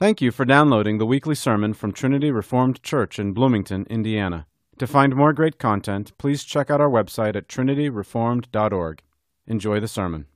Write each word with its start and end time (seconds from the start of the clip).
Thank 0.00 0.20
you 0.20 0.30
for 0.30 0.44
downloading 0.44 0.98
the 0.98 1.06
weekly 1.06 1.34
sermon 1.34 1.74
from 1.74 1.90
Trinity 1.90 2.30
Reformed 2.30 2.84
Church 2.84 3.18
in 3.18 3.32
Bloomington, 3.32 3.84
Indiana. 3.90 4.46
To 4.78 4.86
find 4.86 5.16
more 5.16 5.32
great 5.32 5.58
content, 5.58 6.16
please 6.18 6.44
check 6.44 6.70
out 6.70 6.80
our 6.80 6.88
website 6.88 7.34
at 7.34 7.48
trinityreformed.org. 7.48 9.02
Enjoy 9.48 9.80
the 9.80 9.88
sermon. 9.88 10.26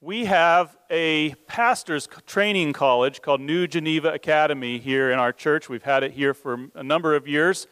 We 0.00 0.26
have 0.26 0.76
a 0.90 1.34
pastor's 1.48 2.08
training 2.24 2.72
college 2.72 3.20
called 3.20 3.40
New 3.40 3.66
Geneva 3.66 4.12
Academy 4.12 4.78
here 4.78 5.10
in 5.10 5.18
our 5.18 5.32
church. 5.32 5.68
We've 5.68 5.82
had 5.82 6.04
it 6.04 6.12
here 6.12 6.34
for 6.34 6.68
a 6.76 6.84
number 6.84 7.16
of 7.16 7.26
years. 7.26 7.66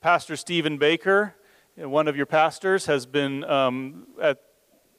Pastor 0.00 0.36
Stephen 0.36 0.78
Baker, 0.78 1.34
one 1.74 2.06
of 2.06 2.16
your 2.16 2.26
pastors, 2.26 2.86
has 2.86 3.06
been 3.06 3.42
um, 3.42 4.06
at 4.22 4.40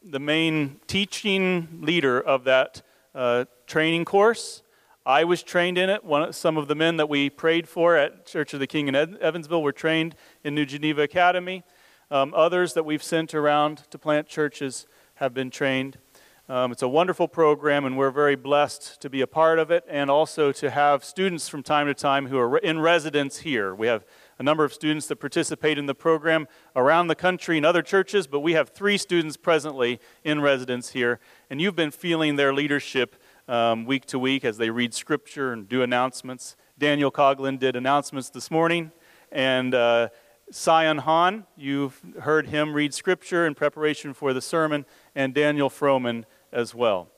the 0.04 0.20
main 0.20 0.82
teaching 0.86 1.80
leader 1.82 2.20
of 2.20 2.44
that 2.44 2.82
uh, 3.14 3.46
training 3.68 4.06
course. 4.06 4.64
I 5.06 5.24
was 5.24 5.42
trained 5.42 5.78
in 5.78 5.90
it. 5.90 6.04
One, 6.04 6.32
some 6.32 6.58
of 6.58 6.68
the 6.68 6.76
men 6.76 6.98
that 6.98 7.10
we 7.10 7.30
prayed 7.30 7.68
for 7.68 7.98
at 7.98 8.26
Church 8.26 8.54
of 8.54 8.60
the 8.60 8.68
King 8.68 8.88
in 8.88 8.96
Ed- 8.96 9.18
Evansville 9.20 9.64
were 9.64 9.72
trained 9.72 10.16
in 10.44 10.54
New 10.54 10.66
Geneva 10.66 11.02
Academy. 11.02 11.64
Um, 12.12 12.34
others 12.36 12.74
that 12.74 12.84
we've 12.84 13.02
sent 13.02 13.34
around 13.34 13.84
to 13.90 13.98
plant 13.98 14.28
churches 14.28 14.86
have 15.16 15.34
been 15.34 15.50
trained. 15.50 15.98
Um, 16.50 16.72
it's 16.72 16.82
a 16.82 16.88
wonderful 16.88 17.28
program, 17.28 17.86
and 17.86 17.98
we're 17.98 18.12
very 18.12 18.36
blessed 18.36 19.02
to 19.02 19.10
be 19.10 19.22
a 19.22 19.28
part 19.28 19.58
of 19.58 19.72
it 19.72 19.86
and 19.88 20.10
also 20.10 20.52
to 20.52 20.70
have 20.70 21.06
students 21.06 21.48
from 21.48 21.64
time 21.64 21.88
to 21.88 21.94
time 21.94 22.28
who 22.28 22.38
are 22.38 22.58
in 22.58 22.80
residence 22.80 23.40
here. 23.40 23.74
We 23.74 23.88
have 23.88 24.04
a 24.42 24.44
number 24.44 24.64
of 24.64 24.74
students 24.74 25.06
that 25.06 25.18
participate 25.18 25.78
in 25.78 25.86
the 25.86 25.94
program 25.94 26.48
around 26.76 27.06
the 27.06 27.16
country 27.16 27.60
in 27.60 27.64
other 27.64 27.84
churches, 27.84 28.26
but 28.26 28.40
we 28.40 28.54
have 28.54 28.70
three 28.70 28.98
students 28.98 29.38
presently 29.38 30.00
in 30.24 30.42
residence 30.42 30.90
here, 30.90 31.20
and 31.52 31.62
you've 31.62 31.76
been 31.76 31.92
feeling 31.92 32.38
their 32.38 32.52
leadership 32.52 33.22
um, 33.48 33.86
week 33.86 34.04
to 34.04 34.18
week 34.18 34.44
as 34.44 34.58
they 34.58 34.72
read 34.72 34.96
scripture 34.96 35.54
and 35.54 35.70
do 35.70 35.84
announcements. 35.84 36.56
Daniel 36.80 37.12
Coughlin 37.12 37.60
did 37.60 37.76
announcements 37.76 38.32
this 38.32 38.50
morning, 38.50 38.92
and 39.32 39.76
uh, 39.76 40.10
Sion 40.52 40.98
Han, 40.98 41.46
you've 41.56 42.02
heard 42.22 42.48
him 42.48 42.74
read 42.74 42.96
scripture 42.96 43.46
in 43.46 43.54
preparation 43.54 44.12
for 44.12 44.34
the 44.34 44.42
sermon, 44.42 44.88
and 45.14 45.36
Daniel 45.36 45.70
Frohman 45.70 46.24
as 46.52 46.74
well. 46.74 47.10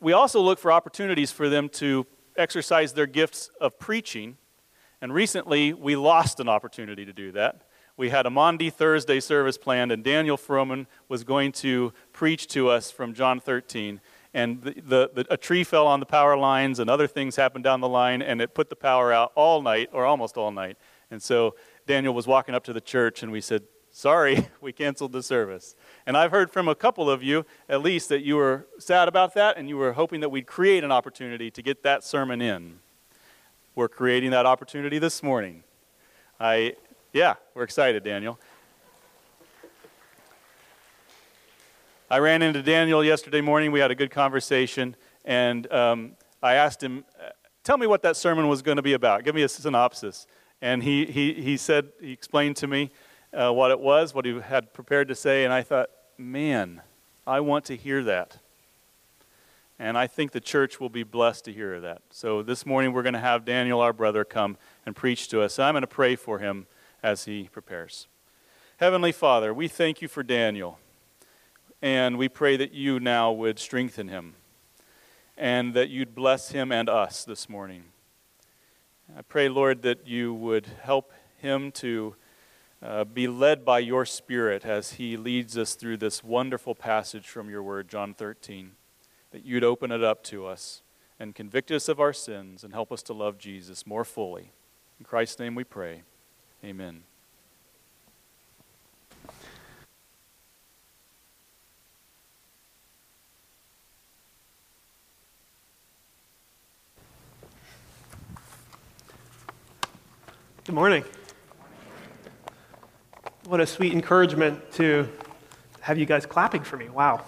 We 0.00 0.12
also 0.12 0.40
look 0.40 0.58
for 0.58 0.72
opportunities 0.72 1.30
for 1.30 1.48
them 1.48 1.68
to 1.74 2.04
exercise 2.36 2.94
their 2.94 3.06
gifts 3.06 3.52
of 3.60 3.78
preaching 3.78 4.38
and 5.00 5.14
recently, 5.14 5.72
we 5.72 5.96
lost 5.96 6.40
an 6.40 6.48
opportunity 6.48 7.04
to 7.04 7.12
do 7.12 7.32
that. 7.32 7.62
We 7.96 8.10
had 8.10 8.26
a 8.26 8.30
Maundy 8.30 8.70
Thursday 8.70 9.20
service 9.20 9.58
planned, 9.58 9.90
and 9.92 10.04
Daniel 10.04 10.36
Frohman 10.36 10.86
was 11.08 11.24
going 11.24 11.52
to 11.52 11.92
preach 12.12 12.46
to 12.48 12.68
us 12.68 12.90
from 12.90 13.12
John 13.12 13.40
13. 13.40 14.00
And 14.34 14.62
the, 14.62 14.70
the, 14.70 15.10
the, 15.14 15.26
a 15.30 15.36
tree 15.36 15.64
fell 15.64 15.86
on 15.86 16.00
the 16.00 16.06
power 16.06 16.36
lines, 16.36 16.78
and 16.78 16.88
other 16.88 17.06
things 17.06 17.36
happened 17.36 17.64
down 17.64 17.80
the 17.80 17.88
line, 17.88 18.22
and 18.22 18.40
it 18.40 18.54
put 18.54 18.70
the 18.70 18.76
power 18.76 19.12
out 19.12 19.32
all 19.34 19.62
night, 19.62 19.90
or 19.92 20.04
almost 20.04 20.36
all 20.36 20.50
night. 20.50 20.76
And 21.10 21.22
so 21.22 21.56
Daniel 21.86 22.14
was 22.14 22.26
walking 22.26 22.54
up 22.54 22.64
to 22.64 22.72
the 22.72 22.80
church, 22.80 23.22
and 23.22 23.32
we 23.32 23.40
said, 23.40 23.62
Sorry, 23.90 24.48
we 24.60 24.72
canceled 24.72 25.12
the 25.12 25.22
service. 25.22 25.74
And 26.06 26.16
I've 26.16 26.30
heard 26.30 26.52
from 26.52 26.68
a 26.68 26.74
couple 26.74 27.10
of 27.10 27.22
you, 27.22 27.46
at 27.68 27.82
least, 27.82 28.08
that 28.10 28.22
you 28.22 28.36
were 28.36 28.68
sad 28.78 29.08
about 29.08 29.34
that, 29.34 29.56
and 29.56 29.68
you 29.68 29.76
were 29.76 29.92
hoping 29.92 30.20
that 30.20 30.28
we'd 30.28 30.46
create 30.46 30.84
an 30.84 30.92
opportunity 30.92 31.50
to 31.50 31.62
get 31.62 31.82
that 31.82 32.04
sermon 32.04 32.40
in. 32.40 32.78
We're 33.78 33.88
creating 33.88 34.32
that 34.32 34.44
opportunity 34.44 34.98
this 34.98 35.22
morning. 35.22 35.62
I, 36.40 36.74
yeah, 37.12 37.34
we're 37.54 37.62
excited, 37.62 38.02
Daniel. 38.02 38.36
I 42.10 42.18
ran 42.18 42.42
into 42.42 42.60
Daniel 42.60 43.04
yesterday 43.04 43.40
morning. 43.40 43.70
We 43.70 43.78
had 43.78 43.92
a 43.92 43.94
good 43.94 44.10
conversation, 44.10 44.96
and 45.24 45.72
um, 45.72 46.16
I 46.42 46.54
asked 46.54 46.82
him, 46.82 47.04
Tell 47.62 47.78
me 47.78 47.86
what 47.86 48.02
that 48.02 48.16
sermon 48.16 48.48
was 48.48 48.62
going 48.62 48.78
to 48.78 48.82
be 48.82 48.94
about. 48.94 49.22
Give 49.22 49.36
me 49.36 49.42
a 49.42 49.48
synopsis. 49.48 50.26
And 50.60 50.82
he, 50.82 51.06
he, 51.06 51.34
he 51.34 51.56
said, 51.56 51.90
he 52.00 52.10
explained 52.10 52.56
to 52.56 52.66
me 52.66 52.90
uh, 53.32 53.52
what 53.52 53.70
it 53.70 53.78
was, 53.78 54.12
what 54.12 54.24
he 54.24 54.40
had 54.40 54.74
prepared 54.74 55.06
to 55.06 55.14
say, 55.14 55.44
and 55.44 55.52
I 55.52 55.62
thought, 55.62 55.88
man, 56.18 56.82
I 57.28 57.38
want 57.38 57.64
to 57.66 57.76
hear 57.76 58.02
that. 58.02 58.38
And 59.80 59.96
I 59.96 60.08
think 60.08 60.32
the 60.32 60.40
church 60.40 60.80
will 60.80 60.88
be 60.88 61.04
blessed 61.04 61.44
to 61.44 61.52
hear 61.52 61.78
that. 61.80 62.02
So 62.10 62.42
this 62.42 62.66
morning 62.66 62.92
we're 62.92 63.04
going 63.04 63.12
to 63.12 63.20
have 63.20 63.44
Daniel, 63.44 63.80
our 63.80 63.92
brother, 63.92 64.24
come 64.24 64.56
and 64.84 64.96
preach 64.96 65.28
to 65.28 65.40
us. 65.40 65.58
I'm 65.58 65.74
going 65.74 65.82
to 65.82 65.86
pray 65.86 66.16
for 66.16 66.40
him 66.40 66.66
as 67.00 67.26
he 67.26 67.48
prepares. 67.52 68.08
Heavenly 68.78 69.12
Father, 69.12 69.54
we 69.54 69.68
thank 69.68 70.02
you 70.02 70.08
for 70.08 70.24
Daniel. 70.24 70.80
And 71.80 72.18
we 72.18 72.28
pray 72.28 72.56
that 72.56 72.72
you 72.72 72.98
now 72.98 73.30
would 73.30 73.60
strengthen 73.60 74.08
him 74.08 74.34
and 75.36 75.74
that 75.74 75.90
you'd 75.90 76.12
bless 76.12 76.50
him 76.50 76.72
and 76.72 76.88
us 76.88 77.24
this 77.24 77.48
morning. 77.48 77.84
I 79.16 79.22
pray, 79.22 79.48
Lord, 79.48 79.82
that 79.82 80.08
you 80.08 80.34
would 80.34 80.66
help 80.82 81.12
him 81.36 81.70
to 81.72 82.16
uh, 82.82 83.04
be 83.04 83.28
led 83.28 83.64
by 83.64 83.78
your 83.78 84.04
Spirit 84.04 84.64
as 84.64 84.94
he 84.94 85.16
leads 85.16 85.56
us 85.56 85.76
through 85.76 85.98
this 85.98 86.24
wonderful 86.24 86.74
passage 86.74 87.28
from 87.28 87.48
your 87.48 87.62
word, 87.62 87.88
John 87.88 88.12
13 88.12 88.72
that 89.30 89.44
you'd 89.44 89.64
open 89.64 89.90
it 89.90 90.02
up 90.02 90.22
to 90.24 90.46
us 90.46 90.82
and 91.20 91.34
convict 91.34 91.70
us 91.70 91.88
of 91.88 92.00
our 92.00 92.12
sins 92.12 92.64
and 92.64 92.72
help 92.72 92.92
us 92.92 93.02
to 93.02 93.12
love 93.12 93.38
Jesus 93.38 93.86
more 93.86 94.04
fully. 94.04 94.52
In 94.98 95.04
Christ's 95.04 95.38
name 95.38 95.54
we 95.54 95.64
pray. 95.64 96.02
Amen. 96.64 97.02
Good 110.64 110.74
morning. 110.74 111.04
What 113.46 113.60
a 113.60 113.66
sweet 113.66 113.94
encouragement 113.94 114.70
to 114.72 115.08
have 115.80 115.96
you 115.96 116.04
guys 116.04 116.26
clapping 116.26 116.62
for 116.62 116.76
me. 116.76 116.90
Wow. 116.90 117.24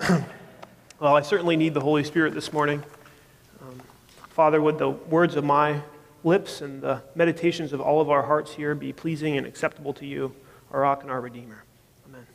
Well, 0.98 1.14
I 1.14 1.20
certainly 1.20 1.58
need 1.58 1.74
the 1.74 1.80
Holy 1.80 2.04
Spirit 2.04 2.32
this 2.32 2.54
morning. 2.54 2.82
Um, 3.60 3.82
Father, 4.30 4.62
would 4.62 4.78
the 4.78 4.88
words 4.88 5.36
of 5.36 5.44
my 5.44 5.82
lips 6.24 6.62
and 6.62 6.80
the 6.80 7.02
meditations 7.14 7.74
of 7.74 7.82
all 7.82 8.00
of 8.00 8.08
our 8.08 8.22
hearts 8.22 8.54
here 8.54 8.74
be 8.74 8.94
pleasing 8.94 9.36
and 9.36 9.46
acceptable 9.46 9.92
to 9.92 10.06
you, 10.06 10.34
our 10.70 10.80
rock 10.80 11.02
and 11.02 11.10
our 11.10 11.20
Redeemer. 11.20 11.64
Amen. 12.08 12.26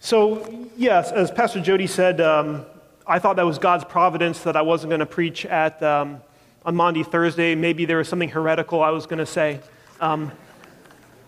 So, 0.00 0.68
yes, 0.76 1.12
as 1.12 1.30
Pastor 1.30 1.60
Jody 1.60 1.86
said, 1.86 2.20
um, 2.20 2.66
I 3.06 3.20
thought 3.20 3.36
that 3.36 3.46
was 3.46 3.58
God's 3.58 3.84
providence 3.84 4.40
that 4.40 4.56
I 4.56 4.62
wasn't 4.62 4.90
going 4.90 4.98
to 4.98 5.06
preach 5.06 5.46
at 5.46 5.80
um, 5.80 6.20
on 6.66 6.74
Maundy 6.74 7.04
Thursday. 7.04 7.54
Maybe 7.54 7.84
there 7.84 7.98
was 7.98 8.08
something 8.08 8.30
heretical 8.30 8.82
I 8.82 8.90
was 8.90 9.06
going 9.06 9.20
to 9.20 9.26
say. 9.26 9.60
Um, 10.00 10.32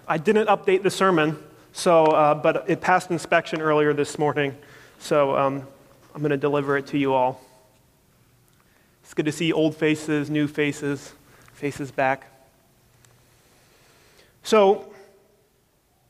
I 0.09 0.19
didn't 0.19 0.48
update 0.48 0.83
the 0.83 0.91
sermon. 0.91 1.38
So, 1.76 2.06
uh, 2.06 2.34
but 2.34 2.70
it 2.70 2.81
passed 2.81 3.10
inspection 3.10 3.60
earlier 3.60 3.92
this 3.92 4.19
morning, 4.19 4.56
so 4.98 5.37
um, 5.37 5.69
I'm 6.14 6.22
going 6.22 6.31
to 6.31 6.38
deliver 6.38 6.78
it 6.78 6.87
to 6.87 6.98
you 6.98 7.12
all. 7.12 7.42
It's 9.03 9.12
good 9.12 9.26
to 9.26 9.31
see 9.31 9.53
old 9.53 9.76
faces, 9.76 10.31
new 10.31 10.48
faces, 10.48 11.12
faces 11.53 11.91
back. 11.91 12.32
So, 14.42 14.91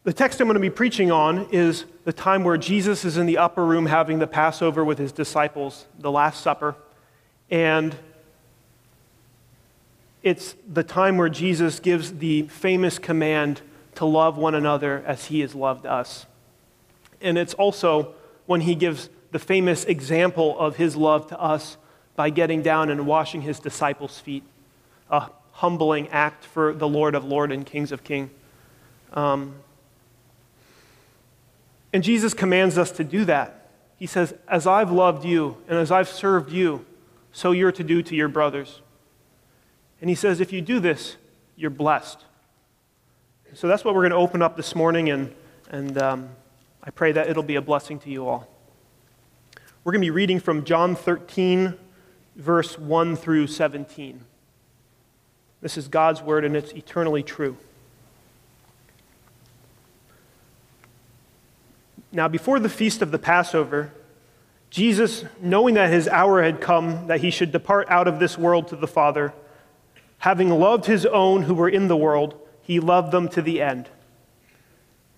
the 0.04 0.12
text 0.12 0.40
I'm 0.40 0.46
going 0.46 0.54
to 0.54 0.60
be 0.60 0.70
preaching 0.70 1.10
on 1.10 1.48
is 1.50 1.84
the 2.04 2.12
time 2.12 2.44
where 2.44 2.56
Jesus 2.56 3.04
is 3.04 3.16
in 3.16 3.26
the 3.26 3.38
upper 3.38 3.66
room 3.66 3.86
having 3.86 4.20
the 4.20 4.28
Passover 4.28 4.84
with 4.84 4.98
his 4.98 5.10
disciples, 5.10 5.86
the 5.98 6.12
Last 6.12 6.42
Supper. 6.42 6.76
And 7.50 7.96
it's 10.22 10.54
the 10.72 10.84
time 10.84 11.16
where 11.16 11.28
Jesus 11.28 11.80
gives 11.80 12.12
the 12.18 12.42
famous 12.42 13.00
command 13.00 13.62
to 13.96 14.04
love 14.04 14.36
one 14.36 14.54
another 14.54 15.02
as 15.06 15.26
he 15.26 15.40
has 15.40 15.54
loved 15.54 15.86
us. 15.86 16.26
And 17.20 17.36
it's 17.36 17.54
also 17.54 18.14
when 18.46 18.60
he 18.62 18.74
gives 18.74 19.08
the 19.32 19.38
famous 19.38 19.84
example 19.84 20.58
of 20.58 20.76
his 20.76 20.96
love 20.96 21.26
to 21.28 21.40
us 21.40 21.76
by 22.14 22.30
getting 22.30 22.62
down 22.62 22.90
and 22.90 23.06
washing 23.06 23.42
his 23.42 23.58
disciples' 23.58 24.18
feet, 24.20 24.44
a 25.10 25.28
humbling 25.52 26.08
act 26.08 26.44
for 26.44 26.72
the 26.72 26.88
Lord 26.88 27.14
of 27.14 27.24
Lord 27.24 27.52
and 27.52 27.66
Kings 27.66 27.92
of 27.92 28.04
King. 28.04 28.30
Um, 29.12 29.56
and 31.92 32.02
Jesus 32.02 32.34
commands 32.34 32.78
us 32.78 32.90
to 32.92 33.04
do 33.04 33.24
that. 33.24 33.70
He 33.96 34.06
says, 34.06 34.34
As 34.48 34.66
I've 34.66 34.90
loved 34.90 35.24
you 35.24 35.56
and 35.68 35.78
as 35.78 35.90
I've 35.90 36.08
served 36.08 36.52
you, 36.52 36.84
so 37.32 37.52
you're 37.52 37.72
to 37.72 37.84
do 37.84 38.02
to 38.02 38.14
your 38.14 38.28
brothers. 38.28 38.80
And 40.00 40.10
he 40.10 40.16
says, 40.16 40.40
If 40.40 40.52
you 40.52 40.60
do 40.60 40.80
this, 40.80 41.16
you're 41.56 41.70
blessed. 41.70 42.18
So 43.56 43.68
that's 43.68 43.86
what 43.86 43.94
we're 43.94 44.02
going 44.02 44.10
to 44.10 44.18
open 44.18 44.42
up 44.42 44.54
this 44.54 44.74
morning, 44.74 45.08
and, 45.08 45.34
and 45.70 45.96
um, 45.96 46.28
I 46.84 46.90
pray 46.90 47.12
that 47.12 47.30
it'll 47.30 47.42
be 47.42 47.54
a 47.54 47.62
blessing 47.62 47.98
to 48.00 48.10
you 48.10 48.28
all. 48.28 48.46
We're 49.82 49.92
going 49.92 50.02
to 50.02 50.06
be 50.06 50.10
reading 50.10 50.40
from 50.40 50.62
John 50.64 50.94
13, 50.94 51.72
verse 52.36 52.78
1 52.78 53.16
through 53.16 53.46
17. 53.46 54.20
This 55.62 55.78
is 55.78 55.88
God's 55.88 56.20
word, 56.20 56.44
and 56.44 56.54
it's 56.54 56.70
eternally 56.72 57.22
true. 57.22 57.56
Now, 62.12 62.28
before 62.28 62.60
the 62.60 62.68
feast 62.68 63.00
of 63.00 63.10
the 63.10 63.18
Passover, 63.18 63.90
Jesus, 64.68 65.24
knowing 65.40 65.76
that 65.76 65.90
his 65.90 66.08
hour 66.08 66.42
had 66.42 66.60
come, 66.60 67.06
that 67.06 67.20
he 67.20 67.30
should 67.30 67.52
depart 67.52 67.88
out 67.88 68.06
of 68.06 68.18
this 68.18 68.36
world 68.36 68.68
to 68.68 68.76
the 68.76 68.86
Father, 68.86 69.32
having 70.18 70.50
loved 70.50 70.84
his 70.84 71.06
own 71.06 71.44
who 71.44 71.54
were 71.54 71.70
in 71.70 71.88
the 71.88 71.96
world, 71.96 72.38
he 72.66 72.80
loved 72.80 73.12
them 73.12 73.28
to 73.28 73.40
the 73.40 73.62
end. 73.62 73.88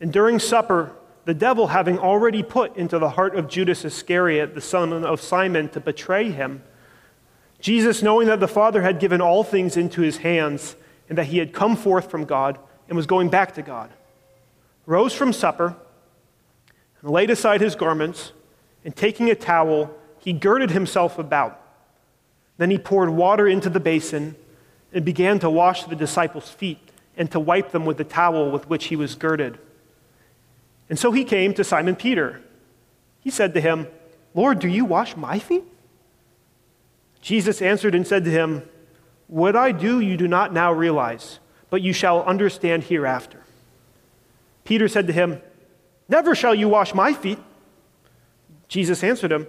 And 0.00 0.12
during 0.12 0.38
supper, 0.38 0.92
the 1.24 1.32
devil, 1.32 1.68
having 1.68 1.98
already 1.98 2.42
put 2.42 2.76
into 2.76 2.98
the 2.98 3.10
heart 3.10 3.34
of 3.34 3.48
Judas 3.48 3.86
Iscariot, 3.86 4.54
the 4.54 4.60
son 4.60 4.92
of 4.92 5.20
Simon, 5.20 5.70
to 5.70 5.80
betray 5.80 6.30
him, 6.30 6.62
Jesus, 7.60 8.02
knowing 8.02 8.28
that 8.28 8.38
the 8.38 8.46
Father 8.46 8.82
had 8.82 9.00
given 9.00 9.20
all 9.20 9.42
things 9.42 9.76
into 9.76 10.02
his 10.02 10.18
hands, 10.18 10.76
and 11.08 11.16
that 11.16 11.24
he 11.24 11.38
had 11.38 11.54
come 11.54 11.74
forth 11.74 12.10
from 12.10 12.26
God 12.26 12.58
and 12.86 12.96
was 12.96 13.06
going 13.06 13.30
back 13.30 13.54
to 13.54 13.62
God, 13.62 13.90
rose 14.84 15.14
from 15.14 15.32
supper 15.32 15.74
and 17.00 17.10
laid 17.10 17.30
aside 17.30 17.62
his 17.62 17.74
garments, 17.74 18.32
and 18.84 18.94
taking 18.94 19.30
a 19.30 19.34
towel, 19.34 19.90
he 20.18 20.34
girded 20.34 20.70
himself 20.70 21.18
about. 21.18 21.60
Then 22.58 22.70
he 22.70 22.78
poured 22.78 23.10
water 23.10 23.48
into 23.48 23.70
the 23.70 23.80
basin 23.80 24.36
and 24.92 25.04
began 25.04 25.38
to 25.38 25.48
wash 25.48 25.84
the 25.84 25.96
disciples' 25.96 26.50
feet 26.50 26.87
and 27.18 27.30
to 27.32 27.40
wipe 27.40 27.72
them 27.72 27.84
with 27.84 27.98
the 27.98 28.04
towel 28.04 28.50
with 28.50 28.70
which 28.70 28.86
he 28.86 28.96
was 28.96 29.14
girded. 29.16 29.58
And 30.88 30.98
so 30.98 31.12
he 31.12 31.24
came 31.24 31.52
to 31.54 31.64
Simon 31.64 31.96
Peter. 31.96 32.40
He 33.20 33.30
said 33.30 33.52
to 33.54 33.60
him, 33.60 33.88
Lord, 34.34 34.60
do 34.60 34.68
you 34.68 34.84
wash 34.84 35.16
my 35.16 35.38
feet? 35.38 35.64
Jesus 37.20 37.60
answered 37.60 37.94
and 37.94 38.06
said 38.06 38.24
to 38.24 38.30
him, 38.30 38.62
What 39.26 39.56
I 39.56 39.72
do 39.72 40.00
you 40.00 40.16
do 40.16 40.28
not 40.28 40.52
now 40.52 40.72
realize, 40.72 41.40
but 41.68 41.82
you 41.82 41.92
shall 41.92 42.22
understand 42.22 42.84
hereafter. 42.84 43.42
Peter 44.64 44.86
said 44.88 45.08
to 45.08 45.12
him, 45.12 45.42
Never 46.08 46.34
shall 46.34 46.54
you 46.54 46.68
wash 46.68 46.94
my 46.94 47.12
feet. 47.12 47.38
Jesus 48.68 49.02
answered 49.02 49.32
him, 49.32 49.46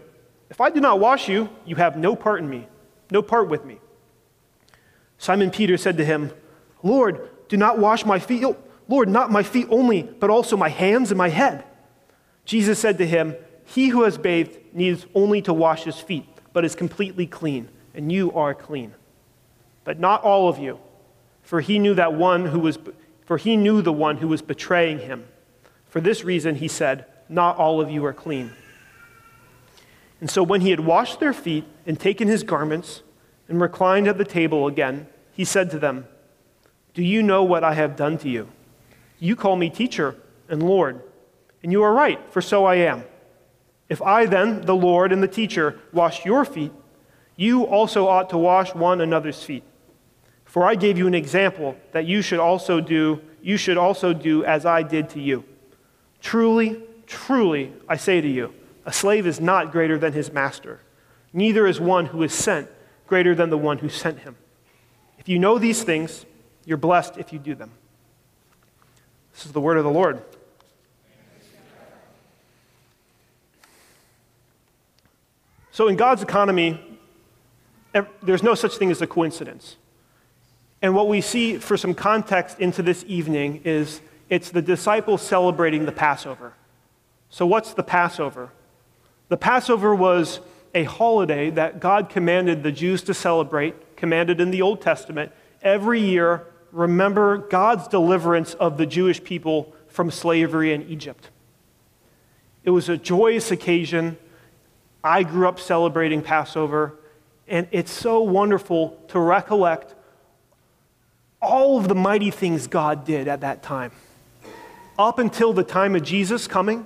If 0.50 0.60
I 0.60 0.72
do 0.72 0.80
not 0.80 1.00
wash 1.00 1.30
you, 1.30 1.50
you 1.66 1.76
have 1.76 1.96
no 1.96 2.16
part 2.16 2.40
in 2.40 2.50
me, 2.50 2.68
no 3.12 3.22
part 3.22 3.48
with 3.48 3.64
me. 3.64 3.80
Simon 5.18 5.52
Peter 5.52 5.78
said 5.78 5.98
to 5.98 6.06
him, 6.06 6.32
Lord, 6.82 7.30
do 7.50 7.58
not 7.58 7.78
wash 7.78 8.06
my 8.06 8.20
feet. 8.20 8.46
Lord, 8.88 9.10
not 9.10 9.32
my 9.32 9.44
feet 9.44 9.68
only, 9.70 10.04
but 10.04 10.30
also 10.30 10.56
my 10.56 10.70
hands 10.70 11.12
and 11.12 11.18
my 11.18 11.30
head. 11.30 11.64
Jesus 12.46 12.80
said 12.80 12.98
to 13.00 13.06
him, 13.06 13.36
He 13.66 13.90
who 13.90 14.04
has 14.04 14.18
bathed 14.18 14.58
needs 14.74 15.06
only 15.14 15.42
to 15.44 15.54
wash 15.54 15.84
his 15.84 16.00
feet, 16.00 16.26
but 16.54 16.64
is 16.64 16.76
completely 16.76 17.28
clean, 17.28 17.70
and 17.94 18.12
you 18.12 18.32
are 18.32 18.54
clean. 18.54 18.94
But 19.84 20.00
not 20.00 20.24
all 20.24 20.48
of 20.48 20.58
you, 20.58 20.80
for 21.44 21.62
he 21.62 21.80
knew 21.80 21.94
that 21.96 22.14
one 22.14 22.46
who 22.46 22.60
was 22.60 22.78
for 23.30 23.38
he 23.38 23.56
knew 23.56 23.84
the 23.84 23.94
one 23.94 24.18
who 24.18 24.28
was 24.28 24.42
betraying 24.42 24.98
him. 24.98 25.24
For 25.88 26.02
this 26.02 26.24
reason 26.24 26.56
he 26.56 26.68
said, 26.68 27.06
Not 27.30 27.58
all 27.58 27.80
of 27.80 27.92
you 27.92 28.04
are 28.06 28.14
clean. 28.14 28.54
And 30.20 30.32
so 30.32 30.42
when 30.42 30.62
he 30.62 30.72
had 30.72 30.80
washed 30.80 31.20
their 31.20 31.32
feet 31.32 31.66
and 31.86 32.00
taken 32.00 32.28
his 32.28 32.42
garments 32.42 33.04
and 33.48 33.62
reclined 33.62 34.08
at 34.08 34.18
the 34.18 34.26
table 34.26 34.66
again, 34.66 35.06
he 35.32 35.46
said 35.46 35.70
to 35.70 35.78
them, 35.78 36.08
Do 37.00 37.06
you 37.06 37.24
know 37.24 37.46
what 37.46 37.64
I 37.64 37.76
have 37.76 37.96
done 37.96 38.18
to 38.18 38.30
you? 38.30 38.50
You 39.20 39.38
call 39.38 39.56
me 39.56 39.70
teacher 39.70 40.18
and 40.50 40.62
Lord, 40.62 41.02
and 41.64 41.72
you 41.72 41.82
are 41.82 41.94
right, 41.94 42.20
for 42.30 42.42
so 42.42 42.66
I 42.66 42.76
am. 42.76 43.06
If 43.88 44.02
I 44.02 44.26
then, 44.26 44.64
the 44.64 44.76
Lord 44.76 45.14
and 45.14 45.24
the 45.24 45.28
teacher, 45.30 45.80
wash 45.94 46.26
your 46.26 46.44
feet, 46.44 46.74
you 47.38 47.64
also 47.64 48.10
ought 48.10 48.30
to 48.32 48.38
wash 48.38 48.76
one 48.76 49.00
another's 49.00 49.42
feet. 49.42 49.64
For 50.44 50.66
I 50.66 50.76
gave 50.76 50.98
you 50.98 51.08
an 51.08 51.14
example 51.14 51.78
that 51.94 52.06
you 52.06 52.22
should 52.22 52.42
also 52.42 52.82
do, 52.82 53.22
you 53.42 53.56
should 53.56 53.78
also 53.78 54.12
do 54.12 54.44
as 54.44 54.66
I 54.66 54.84
did 54.84 55.10
to 55.12 55.22
you. 55.22 55.46
Truly, 56.20 56.84
truly, 57.08 57.72
I 57.88 57.96
say 57.96 58.20
to 58.20 58.28
you, 58.28 58.54
a 58.86 58.92
slave 58.92 59.26
is 59.26 59.40
not 59.40 59.72
greater 59.72 59.98
than 59.98 60.12
his 60.12 60.34
master, 60.34 60.82
neither 61.32 61.66
is 61.66 61.80
one 61.80 62.08
who 62.08 62.24
is 62.24 62.34
sent 62.34 62.68
greater 63.08 63.34
than 63.34 63.52
the 63.52 63.58
one 63.58 63.78
who 63.78 63.88
sent 63.88 64.20
him. 64.20 64.36
If 65.18 65.30
you 65.30 65.40
know 65.40 65.58
these 65.60 65.82
things, 65.82 66.26
you're 66.70 66.78
blessed 66.78 67.18
if 67.18 67.34
you 67.34 67.40
do 67.40 67.56
them. 67.56 67.72
This 69.34 69.48
is 69.48 69.54
the 69.54 69.60
word 69.60 69.80
of 69.80 69.84
the 69.84 69.90
Lord. 69.90 70.22
So, 75.72 75.88
in 75.88 75.96
God's 75.96 76.22
economy, 76.22 76.80
there's 78.22 78.44
no 78.44 78.54
such 78.54 78.78
thing 78.78 78.92
as 78.92 79.02
a 79.02 79.08
coincidence. 79.08 79.78
And 80.84 80.94
what 80.94 81.08
we 81.08 81.22
see 81.22 81.58
for 81.58 81.76
some 81.76 81.96
context 81.96 82.60
into 82.60 82.84
this 82.84 83.04
evening 83.08 83.62
is 83.66 84.02
it's 84.30 84.52
the 84.52 84.62
disciples 84.62 85.24
celebrating 85.24 85.86
the 85.88 85.92
Passover. 85.92 86.54
So, 87.32 87.48
what's 87.48 87.74
the 87.74 87.82
Passover? 87.82 88.52
The 89.30 89.38
Passover 89.38 89.96
was 89.96 90.40
a 90.76 90.84
holiday 90.84 91.50
that 91.50 91.80
God 91.80 92.10
commanded 92.10 92.62
the 92.62 92.72
Jews 92.72 93.02
to 93.04 93.16
celebrate, 93.16 93.96
commanded 93.96 94.40
in 94.40 94.52
the 94.52 94.62
Old 94.62 94.82
Testament, 94.82 95.32
every 95.64 96.00
year 96.00 96.46
remember 96.72 97.38
God's 97.38 97.88
deliverance 97.88 98.54
of 98.56 98.78
the 98.78 98.86
Jewish 98.86 99.24
people 99.24 99.74
from 99.88 100.12
slavery 100.12 100.74
in 100.74 100.84
Egypt. 100.84 101.30
It 102.64 102.70
was 102.72 102.90
a 102.90 102.98
joyous 102.98 103.52
occasion. 103.52 104.18
I 105.04 105.24
grew 105.24 105.48
up 105.48 105.60
celebrating 105.60 106.22
Passover, 106.22 106.96
and 107.48 107.68
it's 107.72 107.92
so 107.92 108.22
wonderful 108.22 109.02
to 109.10 109.20
recollect 109.20 109.96
all 111.42 111.80
of 111.80 111.88
the 111.88 111.96
mighty 111.96 112.32
things 112.32 112.68
God 112.68 113.06
did 113.06 113.28
at 113.28 113.42
that 113.42 113.64
time. 113.64 113.92
Up 114.98 115.20
until 115.20 115.54
the 115.54 115.64
time 115.64 115.96
of 115.96 116.04
Jesus 116.04 116.48
coming, 116.48 116.86